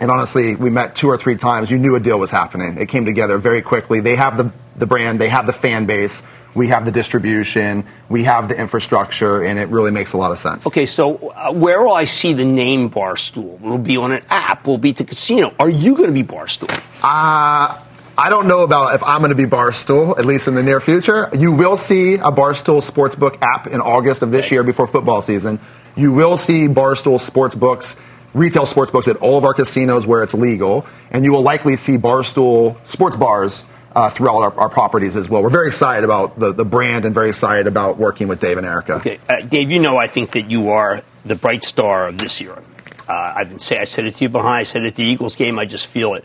[0.01, 1.71] And honestly, we met two or three times.
[1.71, 2.79] You knew a deal was happening.
[2.79, 4.01] It came together very quickly.
[4.01, 6.23] They have the the brand, they have the fan base,
[6.55, 10.39] we have the distribution, we have the infrastructure, and it really makes a lot of
[10.39, 10.67] sense.
[10.67, 13.61] Okay, so uh, where will I see the name Barstool?
[13.61, 14.67] Will be on an app?
[14.67, 15.55] Will be at the casino?
[15.59, 16.71] Are you going to be Barstool?
[17.03, 17.79] Uh,
[18.17, 20.81] I don't know about if I'm going to be Barstool, at least in the near
[20.81, 21.31] future.
[21.33, 25.59] You will see a Barstool Sportsbook app in August of this year before football season.
[25.97, 27.97] You will see Barstool Sportsbooks
[28.35, 31.97] retail sportsbooks at all of our casinos where it's legal, and you will likely see
[31.97, 35.43] Barstool sports bars uh, throughout our, our, properties as well.
[35.43, 38.67] We're very excited about the, the brand and very excited about working with Dave and
[38.67, 38.95] Erika.
[38.95, 42.41] Okay, uh, Dave, you know I think that you are the bright star of this
[42.41, 42.57] year.
[43.07, 44.61] Uh, I've been say I said it to you behind.
[44.61, 45.59] I said it at the Eagles game.
[45.59, 46.25] I just feel it.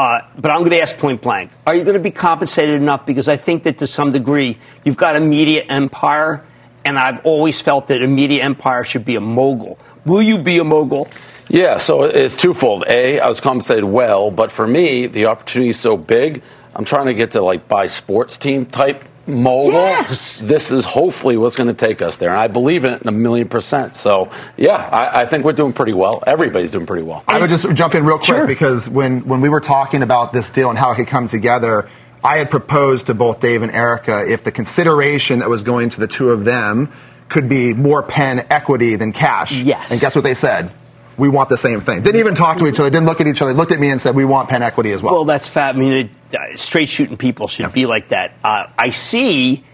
[0.00, 3.04] Uh, but I'm going to ask point blank: Are you going to be compensated enough?
[3.04, 6.42] Because I think that to some degree you've got a media empire,
[6.86, 9.78] and I've always felt that a media empire should be a mogul.
[10.06, 11.06] Will you be a mogul?
[11.50, 12.84] Yeah, so it's twofold.
[12.88, 16.42] A, I was compensated well, but for me, the opportunity is so big
[16.74, 19.72] I'm trying to get to like buy sports team type mogul.
[19.72, 20.40] Yes.
[20.40, 22.30] This is hopefully what's going to take us there.
[22.30, 23.96] And I believe in it in a million percent.
[23.96, 26.22] So, yeah, I, I, think we're doing pretty well.
[26.26, 27.24] Everybody's doing pretty well.
[27.26, 28.46] I would just jump in real quick sure.
[28.46, 31.88] because when, when we were talking about this deal and how it could come together,
[32.22, 36.00] I had proposed to both Dave and Erika if the consideration that was going to
[36.00, 36.92] the two of them
[37.28, 39.56] could be more Penn equity than cash.
[39.56, 39.90] Yes.
[39.90, 40.72] And guess what they said?
[41.20, 42.02] We want the same thing.
[42.02, 44.00] Didn't even talk to each other, didn't look at each other, looked at me and
[44.00, 45.14] said, we want Penn equity as well.
[45.14, 45.76] Well, that's fat.
[45.76, 47.68] I mean, uh, straight shooting people should yeah.
[47.68, 48.32] be like that.
[48.42, 49.64] Uh, I see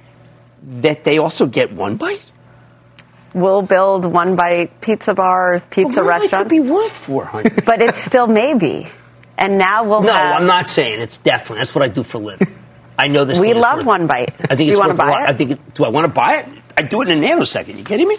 [0.81, 2.25] that they also get one bite.
[3.33, 6.45] We'll build one bite pizza bars, pizza well, restaurants.
[6.45, 8.89] could be worth 400 But it's still maybe.
[9.39, 10.41] And now we'll no, have...
[10.41, 11.59] I'm not saying it's definitely.
[11.59, 12.57] That's what I do for a living.
[12.99, 13.39] I know this.
[13.39, 14.35] We love one bite.
[14.41, 15.31] I think do it's you want to buy it?
[15.31, 15.51] I think.
[15.53, 16.47] It, do I want to buy it?
[16.79, 17.77] I do it in a nanosecond.
[17.77, 18.17] You kidding me?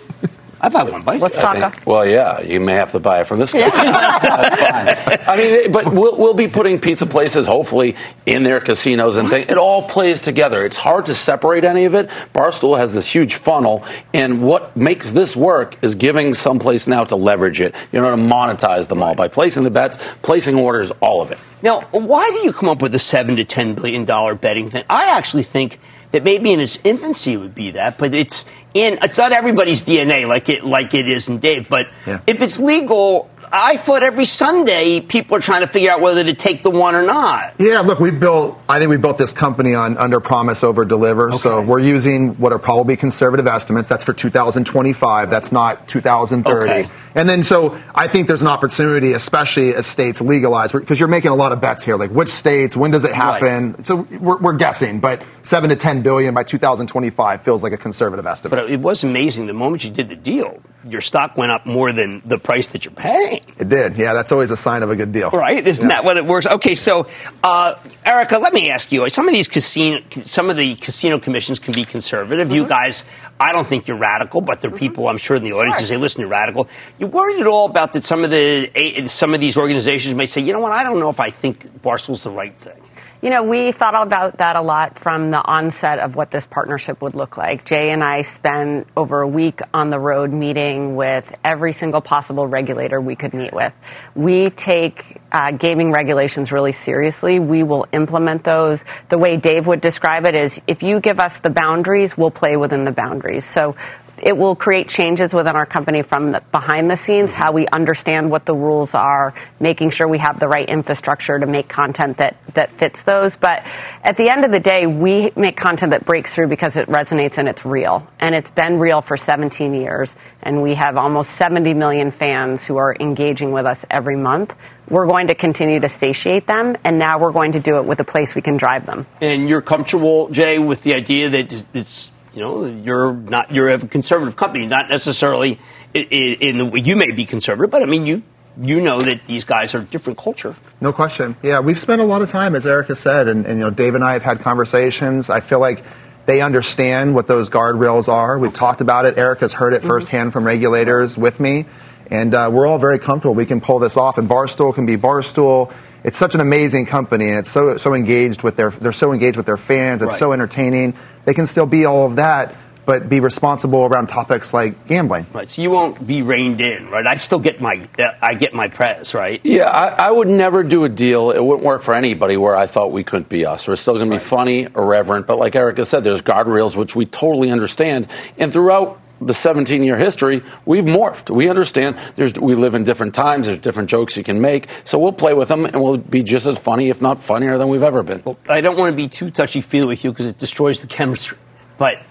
[0.60, 1.22] I've had one bite.
[1.22, 1.86] Let's talk.
[1.86, 3.70] Well, yeah, you may have to buy it from this guy.
[3.70, 5.28] That's fine.
[5.28, 9.50] I mean, but we'll, we'll, be putting pizza places, hopefully, in their casinos and things.
[9.50, 10.66] It all plays together.
[10.66, 12.10] It's hard to separate any of it.
[12.34, 17.04] Barstool has this huge funnel, and what makes this work is giving some place now
[17.06, 17.76] to leverage it.
[17.92, 21.40] You know, to monetize them all by placing the bets, placing orders, all of it.
[21.62, 24.86] Now, why do you come up with a seven to ten billion dollar betting thing?
[24.90, 25.80] I actually think
[26.12, 29.84] that maybe in its infancy it would be that, but it's in it's not everybody's
[29.84, 31.70] DNA like it like it is in Dave.
[31.70, 32.22] But yeah.
[32.28, 36.34] if it's legal, I thought every Sunday people are trying to figure out whether to
[36.34, 37.54] take the one or not.
[37.60, 38.60] Yeah, look, we've built.
[38.68, 41.32] I think we built this company on under promise, over deliver.
[41.34, 43.88] So we're using what are probably conservative estimates.
[43.88, 45.30] That's for 2025.
[45.30, 46.70] That's not 2030.
[46.70, 46.90] Okay.
[47.16, 51.32] And then, so I think there's an opportunity, especially as states legalize, because you're making
[51.32, 51.96] a lot of bets here.
[51.96, 53.84] Like which states, when does it happen?
[53.84, 58.28] So we're, we're guessing, but seven to 10 billion by 2025 feels like a conservative
[58.28, 58.52] estimate.
[58.52, 59.48] But it was amazing.
[59.48, 62.86] The moment you did the deal, your stock went up more than the price that
[62.86, 63.40] you're paying.
[63.58, 63.98] It did.
[63.98, 65.30] Yeah, that's always a sign of a good deal.
[65.30, 65.66] Right?
[65.66, 65.96] Isn't Yeah.
[65.98, 66.48] that what it works?
[66.48, 67.08] Okay, so
[67.44, 71.60] uh, Erika, let me ask you: some of these casino, some of the casino commissions
[71.60, 72.52] can be conservative.
[72.52, 73.06] You guys,
[73.40, 75.86] I don't think you're radical, but there are people I'm sure in the audience who
[75.88, 76.68] say, "Listen, you're radical."
[77.00, 78.04] You worried at all about that?
[78.04, 80.72] Some of the eh, some of these organizations may say, "You know what?
[80.72, 82.82] I don't know if I think Barstool's the right thing."
[83.28, 87.02] You know, we thought about that a lot from the onset of what this partnership
[87.02, 87.66] would look like.
[87.66, 92.48] Jay and I spent over a week on the road meeting with every single possible
[92.48, 93.74] regulator we could meet with.
[94.16, 97.38] We take uh, gaming regulations really seriously.
[97.38, 98.82] We will implement those.
[99.10, 102.56] The way Dave would describe it is if you give us the boundaries, we'll play
[102.56, 103.44] within the boundaries.
[103.44, 103.76] So
[104.22, 108.32] it will create changes within our company from the, behind the scenes, how we understand
[108.32, 112.38] what the rules are, making sure we have the right infrastructure to make content that,
[112.54, 113.36] that fits those.
[113.36, 113.64] But
[114.04, 117.38] at the end of the day, we make content that breaks through because it resonates
[117.38, 118.08] and it's real.
[118.20, 120.14] And it's been real for 17 years.
[120.42, 124.56] And we have almost 70 million fans who are engaging with us every month.
[124.90, 128.00] We're going to continue to satiate them, and now we're going to do it with
[128.00, 129.06] a place we can drive them.
[129.20, 133.80] And you're comfortable, Jay, with the idea that it's you know you're not you're a
[133.80, 135.60] conservative company, not necessarily
[135.96, 138.22] in, in the you may be conservative, but I mean you
[138.62, 140.56] you know that these guys are different culture.
[140.80, 141.36] No question.
[141.42, 143.96] Yeah, we've spent a lot of time, as Erika said, and, and you know, Dave
[143.96, 145.32] and I have had conversations.
[145.32, 145.84] I feel like
[146.28, 148.38] they understand what those guardrails are.
[148.38, 149.18] We've talked about it.
[149.18, 151.66] Erika's heard it firsthand from regulators with me,
[152.12, 153.34] and uh, we're all very comfortable.
[153.34, 155.74] We can pull this off, and Barstool can be Barstool.
[156.08, 159.36] It's such an amazing company, and it's so so engaged with their they're so engaged
[159.36, 160.02] with their fans.
[160.02, 160.20] It's Right.
[160.20, 160.94] so entertaining.
[161.26, 165.26] They can still be all of that, but be responsible around topics like gambling.
[165.34, 167.06] Right, so you won't be reined in, right?
[167.06, 167.82] I still get my
[168.22, 169.42] I get my press, right?
[169.44, 171.32] Yeah, I, I would never do a deal.
[171.32, 173.68] It wouldn't work for anybody where I thought we couldn't be us.
[173.68, 177.06] We're still going to be funny, irreverent, but like Erika said, there's guardrails which we
[177.06, 178.08] totally understand.
[178.38, 181.34] And throughout the 17 year history, we've morphed.
[181.34, 183.48] We understand there's we live in different times.
[183.48, 186.48] There's different jokes you can make, so we'll play with them and we'll be just
[186.48, 188.24] as funny, if not funnier, than we've ever been.
[188.48, 191.38] I don't want to be too touchy feely with you because it destroys the chemistry.
[191.78, 192.02] But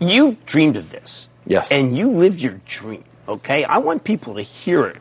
[0.00, 1.30] you dreamed of this.
[1.46, 1.70] Yes.
[1.70, 3.64] And you lived your dream, okay?
[3.64, 4.98] I want people to hear it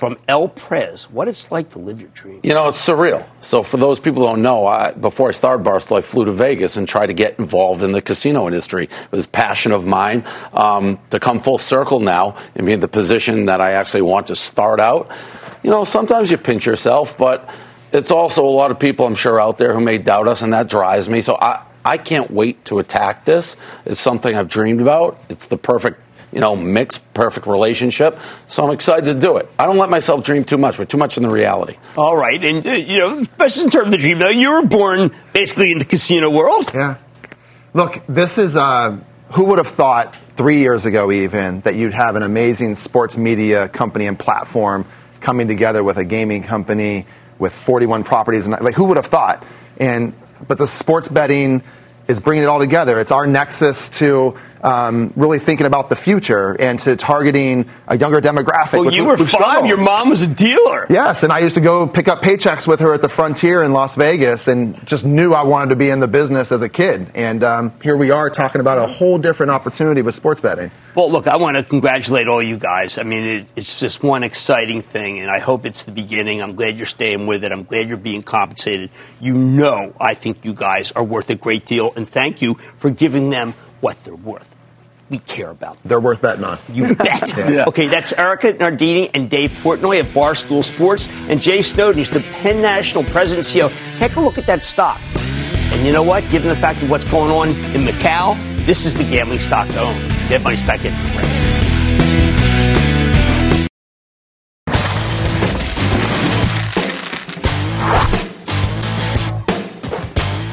[0.00, 2.40] from El Prez, what it's like to live your dream.
[2.42, 3.26] You know, it's surreal.
[3.42, 6.32] So, for those people who don't know, I, before I started Barstool, I flew to
[6.32, 8.84] Vegas and tried to get involved in the casino industry.
[8.84, 10.24] It was a passion of mine.
[10.54, 14.28] Um, to come full circle now and be in the position that I actually want
[14.28, 15.10] to start out,
[15.62, 17.50] you know, sometimes you pinch yourself, but
[17.92, 20.54] it's also a lot of people I'm sure out there who may doubt us, and
[20.54, 21.20] that drives me.
[21.20, 23.58] So, I, I can't wait to attack this.
[23.84, 25.22] It's something I've dreamed about.
[25.28, 26.00] It's the perfect
[26.32, 28.18] you know, mix, perfect relationship.
[28.48, 29.48] So I'm excited to do it.
[29.58, 30.78] I don't let myself dream too much.
[30.78, 31.76] We're too much in the reality.
[31.96, 32.42] All right.
[32.42, 35.72] And, uh, you know, especially in terms of the dream, though, you were born basically
[35.72, 36.70] in the casino world.
[36.72, 36.96] Yeah.
[37.74, 38.98] Look, this is uh,
[39.32, 43.68] who would have thought three years ago, even, that you'd have an amazing sports media
[43.68, 44.86] company and platform
[45.20, 47.06] coming together with a gaming company
[47.38, 49.44] with 41 properties, and like who would have thought?
[49.78, 50.14] And
[50.46, 51.62] but the sports betting
[52.06, 52.98] is bringing it all together.
[53.00, 58.20] It's our nexus to um, really thinking about the future and to targeting a younger
[58.20, 58.74] demographic.
[58.74, 59.28] Well, which you were five.
[59.28, 59.68] struggled.
[59.68, 60.86] Your mom was a dealer.
[60.90, 63.72] Yes, and I used to go pick up paychecks with her at the frontier in
[63.72, 67.10] Las Vegas and just knew I wanted to be in the business as a kid.
[67.14, 70.70] And um, here we are talking about a whole different opportunity with sports betting.
[70.94, 72.98] Well, look, I want to congratulate all you guys.
[72.98, 76.42] I mean, it, it's just one exciting thing, and I hope it's the beginning.
[76.42, 77.52] I'm glad you're staying with it.
[77.52, 78.90] I'm glad you're being compensated.
[79.20, 82.90] You know, I think you guys are worth a great deal, and thank you for
[82.90, 84.56] giving them what they're worth.
[85.08, 85.82] We care about them.
[85.86, 86.58] They're worth betting on.
[86.72, 87.36] You bet.
[87.36, 87.64] Yeah.
[87.66, 91.98] Okay, that's Erika Nardini and Dave Portnoy of Barstool Sports, and Jay Snowden.
[91.98, 93.72] He's the Penn National President CEO.
[93.98, 95.00] Take a look at that stock.
[95.72, 96.28] And you know what?
[96.30, 99.80] Given the fact of what's going on in Macau, this is the gambling stock to
[99.80, 99.96] own.
[100.28, 101.39] Get money's back in.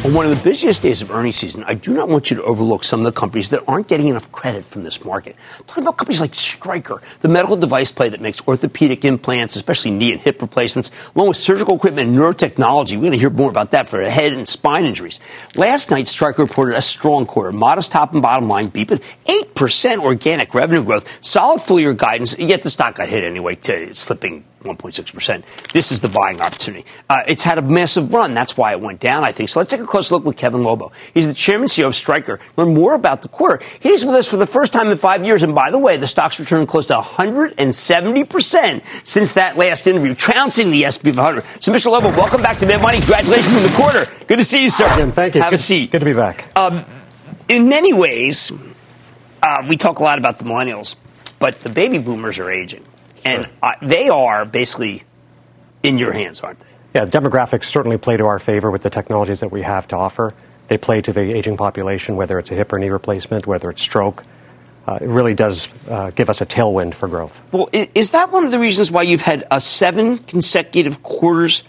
[0.08, 2.44] On one of the busiest days of earnings season, I do not want you to
[2.44, 5.36] overlook some of the companies that aren't getting enough credit from this market.
[5.60, 9.92] I'm talking about companies like Stryker, the medical device play that makes orthopedic implants, especially
[9.92, 12.94] knee and hip replacements, along with surgical equipment and neurotechnology.
[12.94, 15.20] We're going to hear more about that for head and spine injuries.
[15.56, 19.98] Last night, Stryker reported a strong quarter, modest top and bottom line beat, but 8%
[19.98, 24.46] organic revenue growth, solid full year guidance, yet the stock got hit anyway, to slipping
[24.64, 25.44] 1.6%.
[25.72, 26.86] This is the buying opportunity.
[27.10, 28.34] Uh, it's had a massive run.
[28.34, 29.50] That's why it went down, I think.
[29.50, 30.92] So let's take a close look with Kevin Lobo.
[31.14, 32.40] He's the chairman and CEO of Stryker.
[32.56, 33.64] Learn more about the quarter.
[33.80, 35.44] He's with us for the first time in five years.
[35.44, 40.72] And by the way, the stock's returned close to 170% since that last interview, trouncing
[40.72, 41.44] the SP 500.
[41.60, 41.92] So, Mr.
[41.92, 42.98] Lobo, welcome back to Mad Money.
[43.00, 44.06] Congratulations on the quarter.
[44.28, 44.92] Good to see you, sir.
[44.96, 45.42] Jim, thank you.
[45.42, 45.92] Have good, a seat.
[45.92, 46.46] Good to be back.
[46.58, 46.86] Um,
[47.48, 48.52] in many ways,
[49.42, 50.96] uh, we talk a lot about the millennials,
[51.40, 52.84] but the baby boomers are aging.
[53.26, 53.54] And Sure.
[53.64, 55.04] uh, they are basically
[55.84, 56.66] in your hands, aren't they?
[56.96, 60.34] Yeah, demographics certainly play to our favor with the technologies that we have to offer.
[60.68, 63.82] They play to the aging population, whether it's a hip or knee replacement, whether it's
[63.82, 64.24] stroke.
[64.88, 67.42] Uh, it really does uh, give us a tailwind for growth.
[67.52, 71.64] Well, is that one of the reasons why you've had uh, seven consecutive quarters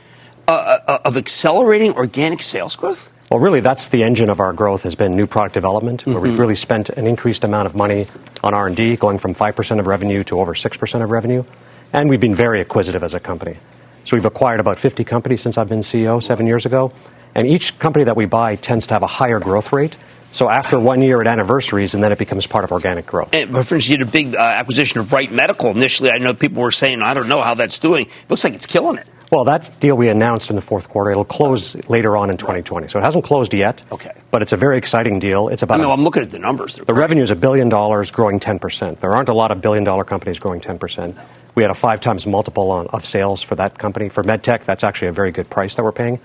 [0.47, 3.11] uh, uh, of accelerating organic sales growth?
[3.31, 6.39] Well, really, that's the engine of our growth has been new product development, where we've
[6.39, 8.07] really spent an increased amount of money
[8.43, 11.45] on R&D, going from 5% of revenue to over 6% of revenue.
[11.93, 13.57] And we've been very acquisitive as a company.
[14.05, 16.91] So we've acquired about 50 companies since I've been CEO seven years ago.
[17.35, 19.95] And each company that we buy tends to have a higher growth rate.
[20.33, 23.35] So after one year at anniversaries, and then it becomes part of organic growth.
[23.35, 25.71] And for instance, you did a big uh, acquisition of Wright Medical.
[25.71, 28.07] Initially, I know people were saying, I don't know how that's doing.
[28.07, 29.07] It looks like it's killing it.
[29.31, 31.11] Well, that deal we announced in the fourth quarter.
[31.11, 32.89] It'll close later on in 2020.
[32.89, 33.83] So it hasn't closed yet.
[33.93, 34.13] Okay.
[34.31, 35.49] But it's a very exciting deal.
[35.49, 36.77] It's about a- I'm looking at the numbers.
[36.77, 39.01] They're The revenue is a billion dollars, growing 10%.
[39.01, 41.15] There aren't a lot of billion dollar companies growing 10%.
[41.55, 44.09] We had a five times multiple on, of sales for that company.
[44.09, 46.21] For MedTech, that's actually a very good price that we're paying.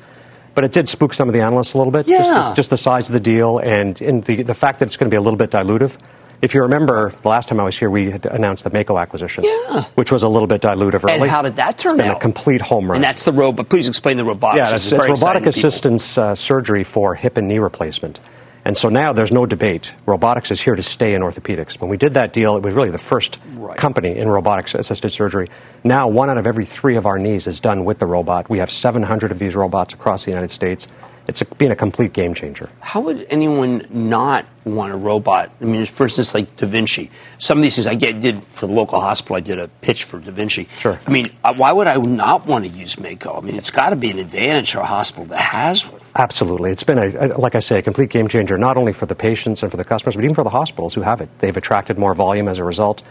[0.55, 2.05] But it did spook some of the analysts a little bit.
[2.07, 2.35] Just, Yeah.
[2.37, 5.09] just, just the size of the deal and in the, the fact that it's going
[5.09, 5.97] to be a little bit dilutive.
[6.41, 9.43] If you remember, the last time I was here, we had announced the Mako acquisition,
[9.45, 9.83] Yeah.
[9.95, 11.21] which was a little bit dilutive early.
[11.21, 12.17] And how did that turn it's been out?
[12.17, 12.95] a complete home run.
[12.97, 13.69] And that's the robot.
[13.69, 14.57] Please explain the robotics.
[14.69, 18.19] Yeah, it's, it's robotic assistance uh, surgery for hip and knee replacement.
[18.65, 19.93] And so now there's no debate.
[20.05, 21.79] Robotics is here to stay in orthopedics.
[21.81, 23.77] When we did that deal, it was really the first Right.
[23.77, 25.47] company in robotics assisted surgery.
[25.83, 28.49] Now, one out of every three of our knees is done with the robot.
[28.49, 30.87] We have 700 of these robots across the United States.
[31.27, 32.69] It's a, been a complete game changer.
[32.81, 35.51] How would anyone not want a robot?
[35.61, 37.09] I mean, for instance, like Da Vinci.
[37.37, 39.37] Some of these things I get, did for the local hospital.
[39.37, 40.67] I did a pitch for Da Vinci.
[40.79, 40.99] Sure.
[41.07, 43.37] I mean, uh, why would I not want to use Mako?
[43.37, 46.01] I mean, it's got to be an advantage for a hospital that has one.
[46.15, 46.71] Absolutely.
[46.71, 49.15] It's been, a, a- like I say, a complete game changer, not only for the
[49.15, 51.29] patients and for the customers, but even for the hospitals who have it.
[51.39, 53.01] They've attracted more volume as a result.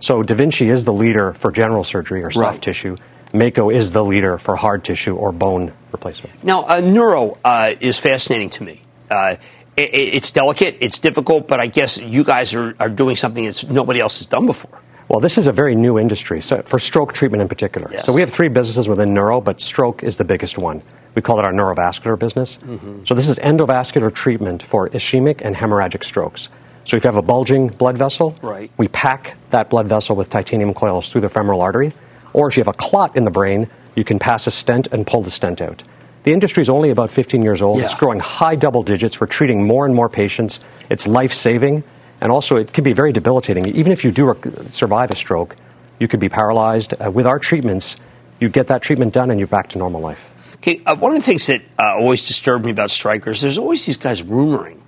[0.00, 2.62] So Da Vinci is the leader for general surgery or soft Right.
[2.62, 2.96] tissue.
[3.34, 6.42] Mako is the leader for hard tissue or bone replacement.
[6.44, 8.82] Now, uh, neuro uh, is fascinating to me.
[9.10, 9.36] Uh,
[9.76, 13.70] it, it's delicate, it's difficult, but I guess you guys are, are doing something that
[13.70, 14.80] nobody else has done before.
[15.08, 17.88] Well, this is a very new industry, so for stroke treatment in particular.
[17.90, 18.04] Yes.
[18.04, 20.82] So we have three businesses within neuro, but stroke is the biggest one.
[21.14, 22.58] We call it our neurovascular business.
[22.58, 23.04] Mm-hmm.
[23.06, 26.50] So this is endovascular treatment for ischemic and hemorrhagic strokes.
[26.84, 28.70] So if you have a bulging blood vessel, Right.
[28.76, 31.92] we pack that blood vessel with titanium coils through the femoral artery.
[32.32, 35.06] Or if you have a clot in the brain, you can pass a stent and
[35.06, 35.82] pull the stent out.
[36.24, 37.78] The industry is only about 15 years old.
[37.78, 37.84] Yeah.
[37.84, 39.20] It's growing high double digits.
[39.20, 40.60] We're treating more and more patients.
[40.90, 41.84] It's life saving,
[42.20, 43.66] and also it can be very debilitating.
[43.66, 45.56] Even if you do rec- survive a stroke,
[45.98, 46.94] you could be paralyzed.
[47.00, 47.96] Uh, with our treatments,
[48.40, 50.30] you get that treatment done and you're back to normal life.
[50.56, 53.86] Okay, uh, one of the things that uh, always disturbed me about Stryker's, there's always
[53.86, 54.80] these guys rumoring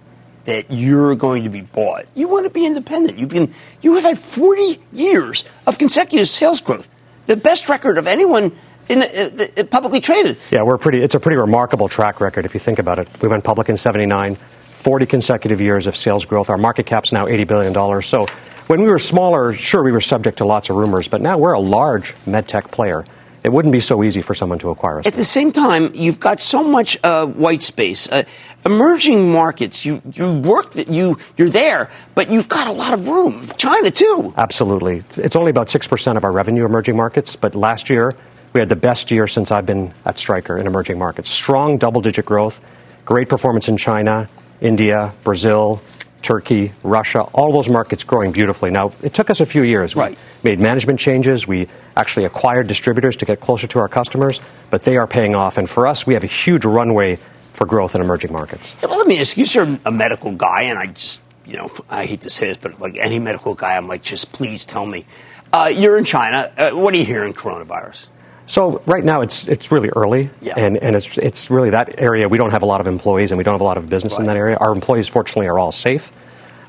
[0.45, 2.07] that you're going to be bought.
[2.15, 3.19] You want to be independent.
[3.19, 6.89] You've been, you have had 40 years of consecutive sales growth,
[7.31, 8.51] the best record of anyone
[8.89, 10.37] in the, uh, uh, publicly traded.
[10.51, 11.01] Yeah, we're pretty.
[11.01, 13.09] It's a pretty remarkable track record if you think about it.
[13.23, 16.51] We went public in '79, 40 consecutive years of sales growth.
[16.51, 18.07] Our market cap's now 80 billion dollars.
[18.07, 18.27] So
[18.67, 21.53] when we were smaller, sure, we were subject to lots of rumors, but now we're
[21.53, 23.05] a large med tech player.
[23.43, 25.07] It wouldn't be so easy for someone to acquire us.
[25.07, 28.11] At the same time, you've got so much uh, white space.
[28.11, 28.25] Uh,
[28.67, 33.09] emerging markets, you, you work that you you're there, but you've got a lot of
[33.09, 33.47] room.
[33.57, 34.35] China too.
[34.37, 35.03] Absolutely.
[35.17, 38.15] It's only about 6% of our revenue emerging markets, but last year
[38.53, 41.31] we had the best year since I've been at Stryker in emerging markets.
[41.31, 42.61] Strong double digit growth,
[43.05, 44.29] great performance in China,
[44.61, 45.81] India, Brazil,
[46.23, 48.71] Turkey, Russia, all those markets growing beautifully.
[48.71, 49.97] Now, it took us a few years.
[49.97, 50.19] Right.
[50.43, 51.47] We made management changes.
[51.47, 55.59] We actually acquired distributors to get closer to our customers, but they are paying off.
[55.59, 57.19] And for us, we have a huge runway
[57.55, 58.75] for growth in emerging markets.
[58.83, 61.69] Yeah, well, let me ask you, you're a medical guy, and I just, you know,
[61.89, 64.87] I hate to say this, but like any medical guy, I'm like, just please tell
[64.87, 65.05] me.
[65.53, 66.53] Uh, you're in China.
[66.57, 68.07] Uh, what are you hearing coronavirus?
[68.51, 70.55] So right now it's it's really early, Yeah.
[70.57, 72.29] and and it's it's really that area.
[72.29, 74.19] We don't have a lot of employees, and we don't have a lot of business
[74.19, 74.57] in that area.
[74.61, 76.11] Our employees, fortunately, are all safe,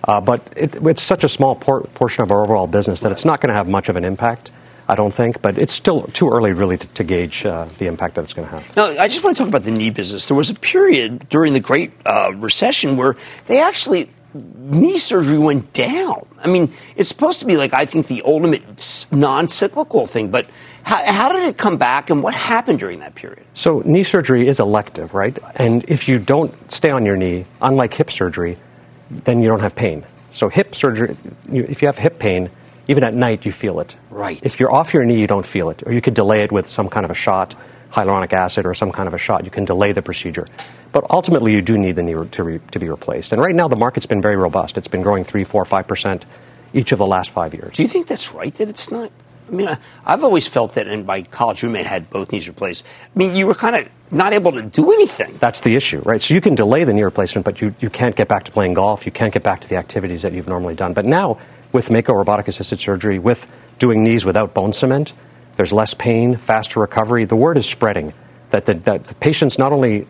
[0.07, 3.25] uh, but it, it's such a small por- portion of our overall business that it's
[3.25, 4.51] not going to have much of an impact.
[4.87, 8.13] I don't think, but it's still too early, really, to, to gauge uh, the impact
[8.15, 8.75] that it's going to have.
[8.75, 10.27] Now, I just want to talk about the knee business.
[10.27, 13.15] There was a period during the Great uh, Recession where
[13.47, 16.27] they actually knee surgery went down.
[16.43, 20.45] I mean, it's supposed to be like I think the ultimate non-cyclical thing, but
[20.83, 23.45] How, how did it come back, and what happened during that period?
[23.53, 25.37] So knee surgery is elective, right?
[25.55, 28.57] And if you don't stay on your knee, unlike hip surgery,
[29.09, 30.05] then you don't have pain.
[30.31, 31.15] So hip surgery,
[31.51, 32.49] you, if you have hip pain,
[32.87, 33.95] even at night you feel it.
[34.09, 34.39] Right.
[34.41, 36.67] If you're off your knee, you don't feel it, or you could delay it with
[36.67, 37.55] some kind of a shot,
[37.91, 39.45] hyaluronic acid, or some kind of a shot.
[39.45, 40.47] You can delay the procedure.
[40.91, 43.31] But ultimately, you do need the knee to, re, to be replaced.
[43.31, 44.77] And right now, the market's been very robust.
[44.77, 46.25] It's been growing three, four, five percent
[46.73, 47.75] each of the last five years.
[47.75, 48.53] Do you think that's right?
[48.55, 49.11] That it's not.
[49.51, 52.85] I mean, I've always felt that, and my college roommate had both knees replaced.
[53.03, 55.37] I mean, you were kind of not able to do anything.
[55.39, 56.21] That's the issue, right?
[56.21, 58.75] So you can delay the knee replacement, but you, you can't get back to playing
[58.75, 59.05] golf.
[59.05, 60.93] You can't get back to the activities that you've normally done.
[60.93, 61.37] But now,
[61.73, 63.47] with Mako robotic assisted surgery, with
[63.77, 65.13] doing knees without bone cement,
[65.57, 67.25] there's less pain, faster recovery.
[67.25, 68.13] The word is spreading
[68.51, 70.07] that the, that the patients not only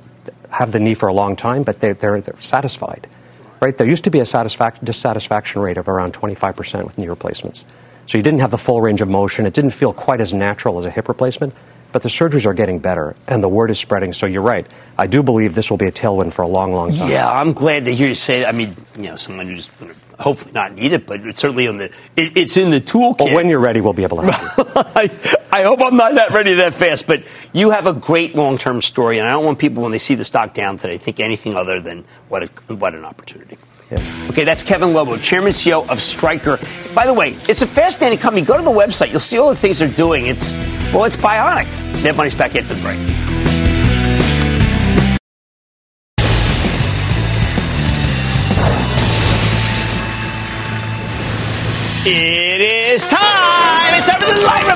[0.49, 3.07] have the knee for a long time, but they, they're, they're satisfied.
[3.59, 3.77] Right?
[3.77, 7.63] There used to be a satisfac- dissatisfaction rate of around 25% with knee replacements.
[8.07, 9.45] So you didn't have the full range of motion.
[9.45, 11.53] It didn't feel quite as natural as a hip replacement.
[11.91, 14.13] But the surgeries are getting better, and the word is spreading.
[14.13, 14.65] So you're right.
[14.97, 17.09] I do believe this will be a tailwind for a long, long time.
[17.09, 18.47] Yeah, I'm glad to hear you say that.
[18.47, 19.69] I mean, you know, someone who's
[20.17, 21.85] hopefully not need it, but it's certainly on the
[22.15, 23.25] it, it's in the toolkit.
[23.25, 24.73] Well, when you're ready, we'll be able to help you.
[24.95, 25.09] I,
[25.51, 28.81] I hope I'm not that ready that fast, but you have a great long term
[28.81, 31.55] story, and I don't want people when they see the stock down today think anything
[31.55, 33.57] other than what a, what an opportunity.
[33.91, 34.27] Yeah.
[34.29, 36.57] Okay, that's Kevin Lobo, Chairman CEO of Stryker.
[36.95, 38.45] By the way, it's a fascinating company.
[38.45, 40.27] Go to the website; you'll see all the things they're doing.
[40.27, 40.53] It's
[40.93, 41.67] well, it's bionic.
[42.01, 42.97] Net money's back into the break.
[52.03, 53.93] It is time.
[53.93, 54.71] It's time for the light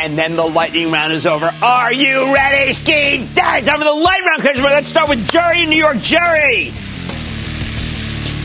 [0.00, 1.52] And then the lightning round is over.
[1.60, 3.66] Are you ready, Ski Daddy?
[3.66, 4.68] Time for the lightning round, Christopher.
[4.68, 5.98] Let's start with Jerry in New York.
[5.98, 6.72] Jerry.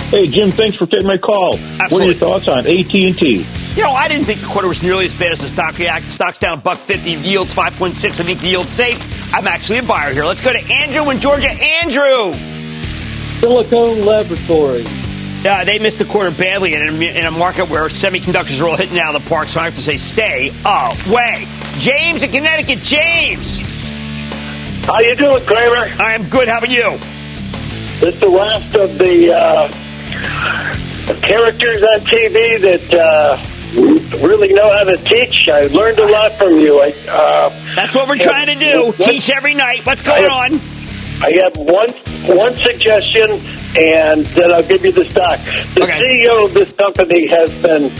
[0.09, 1.57] Hey Jim, thanks for taking my call.
[1.57, 3.45] What are your thoughts on AT and T?
[3.75, 6.11] You know, I didn't think the quarter was nearly as bad as the stock reacted.
[6.11, 8.19] Stock's down a buck fifty, yields five point six.
[8.19, 8.99] I think the yield's safe.
[9.33, 10.25] I'm actually a buyer here.
[10.25, 11.49] Let's go to Andrew in Georgia.
[11.49, 12.33] Andrew.
[13.39, 14.85] Silicon Laboratory.
[15.45, 18.77] Uh, they missed the quarter badly in a, in a market where semiconductors are all
[18.77, 21.45] hitting out of the park, so I have to say stay away.
[21.79, 22.79] James in Connecticut.
[22.79, 23.59] James.
[24.85, 25.91] How you doing, Cramer?
[26.01, 26.47] I am good.
[26.47, 26.97] How about you?
[28.05, 29.67] It's the last of the uh,
[31.21, 33.37] characters on TV that uh,
[34.25, 35.47] really know how to teach.
[35.49, 36.81] I learned a lot from you.
[36.81, 38.85] I, uh, That's what we're trying to do.
[38.87, 39.85] What- Teach every night.
[39.85, 40.53] What's going I on?
[41.21, 41.89] I have one
[42.37, 43.39] one suggestion,
[43.77, 45.39] and then I'll give you the stock.
[45.73, 47.91] The CEO of this company has been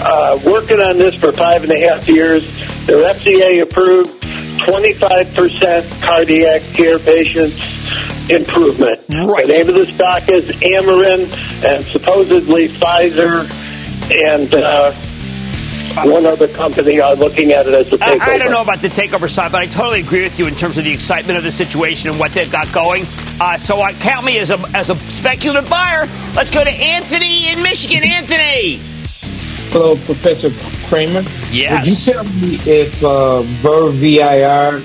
[0.00, 2.46] uh, working on this for five and a half years.
[2.86, 4.22] They're FDA approved,
[4.64, 7.58] twenty five percent cardiac care patients
[8.30, 9.00] improvement.
[9.08, 9.46] Right.
[9.46, 11.32] The name of the stock is Amarin,
[11.64, 13.48] and supposedly Pfizer
[14.26, 14.54] and.
[14.54, 14.92] Uh,
[16.04, 18.20] one other company are looking at it as a takeover.
[18.20, 20.54] I, I don't know about the takeover side, but I totally agree with you in
[20.54, 23.04] terms of the excitement of the situation and what they've got going.
[23.40, 26.06] Uh, so I count me as a as a speculative buyer.
[26.34, 28.02] Let's go to Anthony in Michigan.
[28.02, 28.78] Anthony.
[29.70, 30.50] Hello, Professor
[30.88, 31.22] Cramer.
[31.50, 32.06] Yes.
[32.06, 34.80] Would you tell me if uh, VirVIR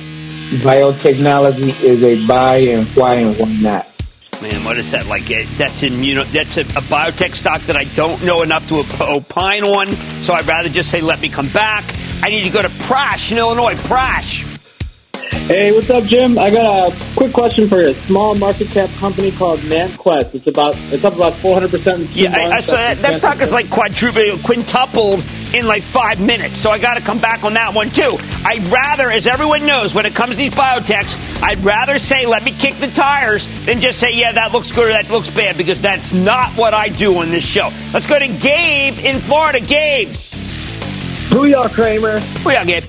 [0.61, 3.89] biotechnology is a buy and why and why not?
[4.41, 5.25] Man, what is that like?
[5.57, 6.25] That's immuno.
[6.33, 9.87] That's a, a biotech stock that I don't know enough to op- opine on.
[10.21, 11.85] So I'd rather just say, let me come back.
[12.21, 13.75] I need to go to Prash in Illinois.
[13.75, 14.52] Prash.
[15.33, 16.39] Hey, what's up, Jim?
[16.39, 17.89] I got a quick question for you.
[17.89, 20.35] A small market cap company called ManQuest.
[20.35, 22.09] It's about it's up about four hundred percent.
[22.11, 22.99] Yeah, I, I saw that.
[22.99, 25.21] That stock is like quadrupled, quintupled
[25.53, 26.57] in like five minutes.
[26.59, 28.17] So I got to come back on that one too.
[28.45, 32.45] I'd rather, as everyone knows, when it comes to these biotechs, I'd rather say let
[32.45, 35.57] me kick the tires than just say yeah that looks good or that looks bad
[35.57, 37.69] because that's not what I do on this show.
[37.93, 39.59] Let's go to Gabe in Florida.
[39.59, 40.07] Gabe.
[41.29, 42.19] Booyah, Cramer.
[42.19, 42.83] Booyah, Gabe.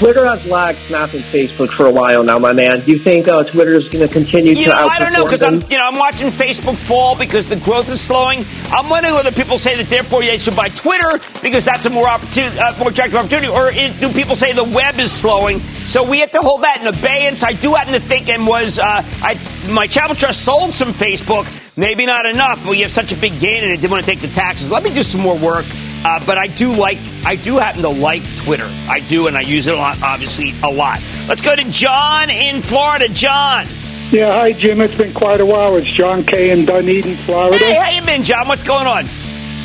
[0.00, 2.80] Twitter has lagged Snap and Facebook for a while now, my man.
[2.80, 5.12] Do you think uh, Twitter is going to continue You to know, outperform I don't
[5.12, 8.46] know because I'm, you know, I'm watching Facebook fall because the growth is slowing.
[8.70, 12.08] I'm wondering whether people say that therefore they should buy Twitter because that's a more
[12.08, 15.60] opportunity, uh, more attractive opportunity, or is, do people say the web is slowing?
[15.84, 17.44] So we have to hold that in abeyance.
[17.44, 19.38] I do happen to think, and was uh, I,
[19.68, 21.44] my Charitable Trust sold some Facebook,
[21.76, 24.10] maybe not enough, but we have such a big gain and it didn't want to
[24.10, 24.70] take the taxes.
[24.70, 25.66] Let me do some more work.
[26.04, 28.68] Uh, but I do like, I do happen to like Twitter.
[28.88, 31.02] I do, and I use it a lot, obviously, a lot.
[31.28, 33.08] Let's go to John in Florida.
[33.08, 33.66] John.
[34.10, 34.80] Yeah, hi Jim.
[34.80, 35.76] It's been quite a while.
[35.76, 37.58] It's John Kay in Dunedin, Florida.
[37.58, 38.48] Hey, how you been, John?
[38.48, 39.04] What's going on?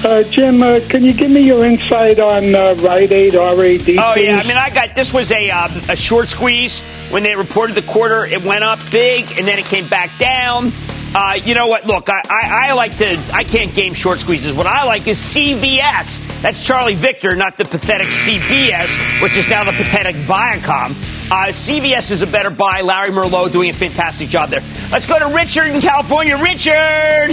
[0.04, 3.90] Uh, Jim, uh, can you give me your insight on uh, Rite Aid RAD?
[3.98, 7.36] Oh yeah, I mean, I got this was a um, a short squeeze when they
[7.36, 8.24] reported the quarter.
[8.26, 10.72] It went up big, and then it came back down.
[11.18, 11.86] Uh, you know what?
[11.86, 14.54] Look, I, I, I, like to, I can't game short squeezes.
[14.54, 16.42] What I like is CVS.
[16.42, 20.92] That's Charlie Victor, not the pathetic CBS, which is now the pathetic Viacom.
[21.32, 22.82] Uh, CVS is a better buy.
[22.82, 24.62] Larry Merlo doing a fantastic job there.
[24.92, 26.38] Let's go to Richard in California.
[26.38, 27.32] Richard!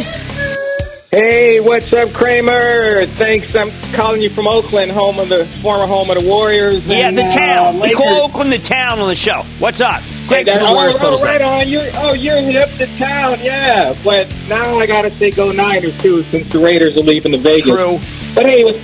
[1.11, 3.05] Hey, what's up, Cramer?
[3.07, 3.57] Thanks.
[3.57, 6.87] I'm calling you from Oakland, home of the former home of the Warriors.
[6.87, 7.77] Yeah, and, the town.
[7.77, 9.43] Uh, we call Oakland the town on the show.
[9.59, 10.03] What's up?
[10.33, 10.95] Great Hey, for the oh, Warriors.
[10.99, 11.69] oh, right on.
[11.69, 13.95] You're, oh, you're hip to town, yeah.
[14.05, 17.39] But now I got to say go Niners, too, since the Raiders are leaving to
[17.39, 17.65] Vegas.
[17.65, 17.99] True.
[18.35, 18.75] But hey, was,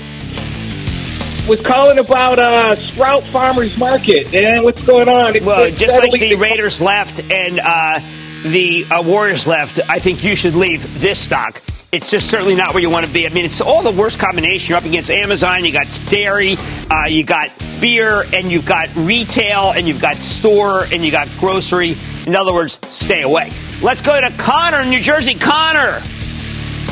[1.49, 4.34] was calling about uh, Sprout Farmers Market.
[4.34, 5.36] And what's going on?
[5.36, 8.01] It's Well, just like the Raiders left and uh,
[8.44, 11.61] the uh, Warriors left, I think you should leave this stock.
[11.91, 13.24] It's just certainly not where you want to be.
[13.24, 14.68] I mean, it's all the worst combination.
[14.68, 16.57] You're up against Amazon, you got dairy,
[16.91, 21.28] uh, you got beer, and you've got retail, and you've got store, and you got
[21.39, 21.97] grocery.
[22.26, 23.51] In other words, stay away.
[23.80, 25.34] Let's go to Connor in New Jersey.
[25.34, 26.03] Connor.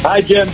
[0.01, 0.49] Hi, Jim.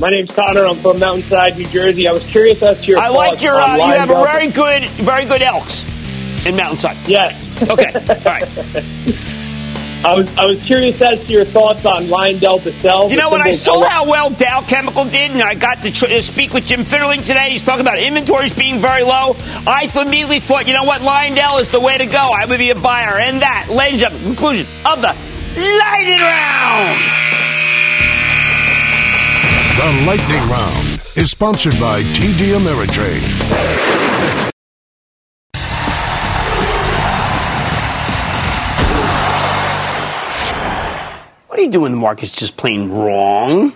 [0.00, 0.64] My name's Connor.
[0.64, 2.08] I'm from Mountainside, New Jersey.
[2.08, 3.54] I was curious as to your I like your.
[3.54, 5.84] Uh, you have a very good, very good elks
[6.44, 6.96] in Mountainside.
[7.06, 7.62] Yes.
[7.62, 7.92] Okay.
[7.94, 9.40] All right.
[10.04, 13.40] I was I was curious as to your thoughts on Lyondell You know what?
[13.40, 16.66] I saw how well Dow Chemical did, and I got to tr- uh, speak with
[16.66, 17.50] Jim Fitterling today.
[17.50, 19.34] He's talking about inventories being very low.
[19.66, 21.00] I immediately thought, you know what?
[21.00, 22.18] Lyondell is the way to go.
[22.18, 23.18] I would be a buyer.
[23.18, 25.16] And that, ladies and gentlemen, conclusion of the
[25.56, 27.00] Lightning Round.
[29.78, 34.52] The Lightning Round is sponsored by TD Ameritrade.
[41.54, 43.72] What do you do when the market's just plain wrong?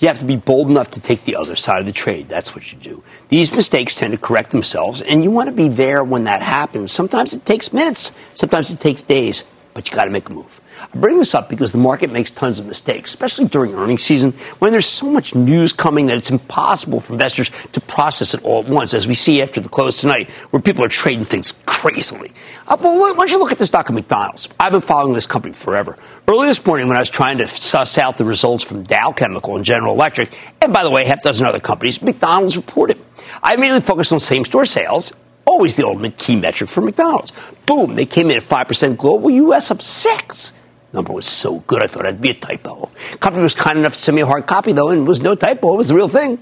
[0.00, 2.28] You have to be bold enough to take the other side of the trade.
[2.28, 3.04] That's what you do.
[3.28, 6.90] These mistakes tend to correct themselves, and you want to be there when that happens.
[6.90, 9.44] Sometimes it takes minutes, sometimes it takes days,
[9.74, 10.60] but you got to make a move.
[10.80, 14.32] I bring this up because the market makes tons of mistakes, especially during earnings season
[14.58, 18.62] when there's so much news coming that it's impossible for investors to process it all
[18.62, 22.32] at once, as we see after the close tonight, where people are trading things crazily.
[22.66, 24.48] Uh, well, why don't you look at the stock of McDonald's?
[24.58, 25.96] I've been following this company forever.
[26.26, 29.56] Early this morning, when I was trying to suss out the results from Dow Chemical
[29.56, 32.98] and General Electric, and by the way, half dozen other companies, McDonald's reported.
[33.42, 35.12] I immediately focused on same store sales
[35.50, 37.32] always the ultimate key metric for McDonald's.
[37.66, 40.52] Boom, they came in at 5% global, US up 6
[40.92, 42.90] Number was so good, I thought it'd be a typo.
[43.20, 45.34] Company was kind enough to send me a hard copy, though, and it was no
[45.34, 46.38] typo, it was the real thing.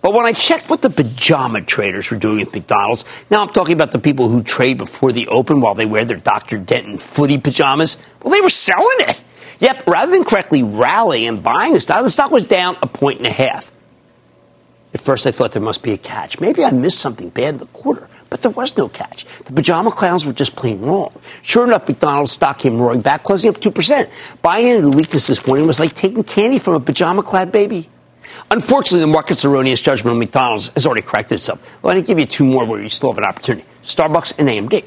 [0.00, 3.74] But when I checked what the pajama traders were doing at McDonald's, now I'm talking
[3.74, 6.58] about the people who trade before the open while they wear their Dr.
[6.58, 9.22] Denton footy pajamas, well, they were selling it.
[9.60, 13.18] Yep, rather than correctly rallying and buying the stock, the stock was down a point
[13.18, 13.70] and a half.
[14.92, 16.40] At first, I thought there must be a catch.
[16.40, 19.26] Maybe I missed something bad in the quarter, but there was no catch.
[19.44, 21.12] The pajama clowns were just plain wrong.
[21.42, 24.10] Sure enough, McDonald's stock came roaring back, closing up 2%.
[24.40, 27.90] Buying into the weakness this morning was like taking candy from a pajama clad baby.
[28.50, 31.60] Unfortunately, the market's erroneous judgment on McDonald's has already corrected itself.
[31.82, 34.82] Let to give you two more where you still have an opportunity Starbucks and AMD.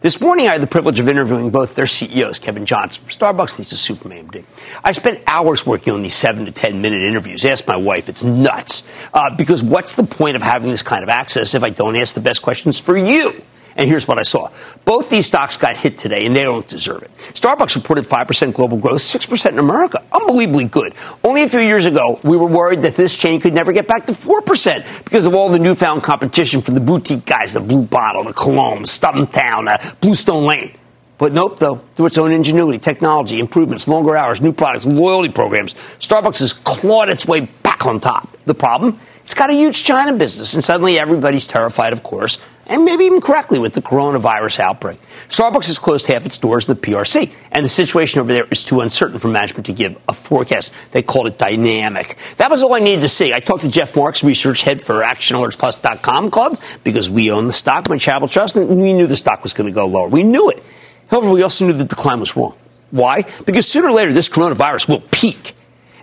[0.00, 3.50] This morning, I had the privilege of interviewing both their CEOs, Kevin Johnson from Starbucks
[3.50, 4.44] and Lisa Su from AMD.
[4.84, 7.44] I spent hours working on these seven to ten minute interviews.
[7.44, 8.84] Ask my wife, it's nuts.
[9.12, 12.14] Uh, because what's the point of having this kind of access if I don't ask
[12.14, 13.42] the best questions for you?
[13.78, 14.50] And here's what I saw.
[14.84, 17.16] Both these stocks got hit today, and they don't deserve it.
[17.16, 20.02] Starbucks reported 5% global growth, 6% in America.
[20.12, 20.94] Unbelievably good.
[21.22, 24.06] Only a few years ago, we were worried that this chain could never get back
[24.06, 28.24] to 4% because of all the newfound competition from the boutique guys, the Blue Bottle,
[28.24, 30.76] the Colombe, Stumptown, uh, Bluestone Lane.
[31.16, 35.74] But nope, though, through its own ingenuity, technology, improvements, longer hours, new products, loyalty programs,
[36.00, 38.36] Starbucks has clawed its way back on top.
[38.44, 38.98] The problem?
[39.22, 43.20] It's got a huge China business, and suddenly everybody's terrified, of course, and maybe even
[43.20, 45.00] correctly with the coronavirus outbreak.
[45.28, 48.62] Starbucks has closed half its doors in the PRC, and the situation over there is
[48.62, 50.72] too uncertain for management to give a forecast.
[50.92, 52.18] They called it dynamic.
[52.36, 53.32] That was all I needed to see.
[53.32, 57.88] I talked to Jeff Marks, research head for ActionAlertsPlus.com Club, because we own the stock,
[57.88, 60.08] my Charitable Trust, and we knew the stock was going to go lower.
[60.08, 60.62] We knew it.
[61.10, 62.56] However, we also knew that the decline was wrong.
[62.90, 63.22] Why?
[63.44, 65.54] Because sooner or later, this coronavirus will peak.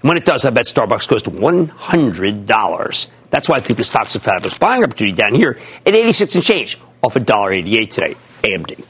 [0.01, 3.07] And when it does, I bet Starbucks goes to $100.
[3.29, 6.43] That's why I think the stock's a fabulous buying opportunity down here at 86 and
[6.43, 8.85] change, off $1.88 today, AMD.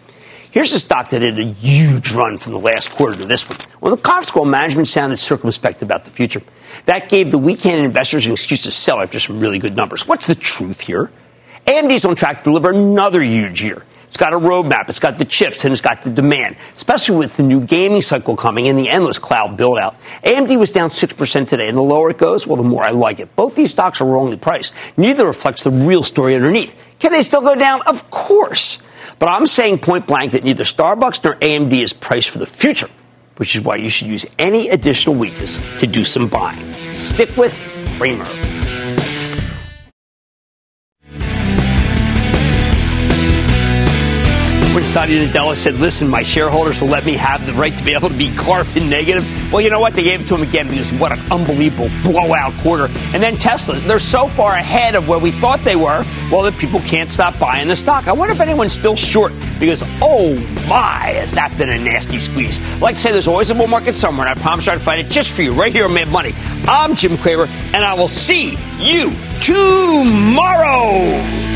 [0.51, 3.57] Here's a stock that had a huge run from the last quarter to this one.
[3.81, 6.41] Well, the call management sounded circumspect about the future.
[6.85, 10.07] That gave the weekend investors an excuse to sell after some really good numbers.
[10.07, 11.11] What's the truth here?
[11.67, 13.83] AMD's on track to deliver another huge year.
[14.15, 17.35] It's got a roadmap, it's got the chips, and it's got the demand, especially with
[17.35, 19.97] the new gaming cycle coming and the endless cloud build out.
[20.23, 23.19] AMD was down 6% today, and the lower it goes, well, the more I like
[23.19, 23.35] it.
[23.35, 24.73] Both these stocks are wrongly priced.
[24.95, 26.77] Neither reflects the real story underneath.
[26.99, 27.81] Can they still go down?
[27.81, 28.79] Of course.
[29.19, 32.87] But I'm saying point blank that neither Starbucks nor AMD is priced for the future.
[33.35, 36.73] which is why you should use any additional weakness to do some buying.
[36.93, 37.53] Stick with
[37.97, 38.44] Cramer.
[44.75, 47.93] When Satya Nadella said, listen, my shareholders will let me have the right to be
[47.93, 49.23] able to be carbon negative.
[49.53, 49.93] Well, you know what?
[49.93, 52.87] They gave it to him again because what an unbelievable blowout quarter.
[53.13, 56.57] And then Tesla, they're so far ahead of where we thought they were, well, that
[56.57, 58.09] people can't stop buying the stock.
[58.09, 60.33] I wonder if anyone's still short because, oh
[60.67, 62.59] my, has that been a nasty squeeze.
[62.81, 65.09] Like I say, there's always a bull market somewhere, and I promise I'll find it
[65.09, 66.33] just for you right here on Mad Money.
[66.67, 71.54] I'm Jim Cramer, and I will see you tomorrow.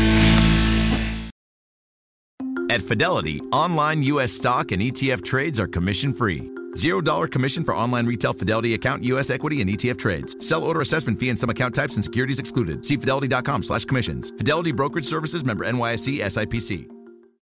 [2.70, 4.30] At Fidelity, online U.S.
[4.30, 6.52] stock and ETF trades are commission free.
[6.74, 9.28] $0 commission for online retail Fidelity account, U.S.
[9.28, 10.36] equity, and ETF trades.
[10.46, 12.84] Sell order assessment fee and some account types and securities excluded.
[12.84, 14.30] See fidelity.com slash commissions.
[14.38, 16.99] Fidelity Brokerage Services member NYSE SIPC.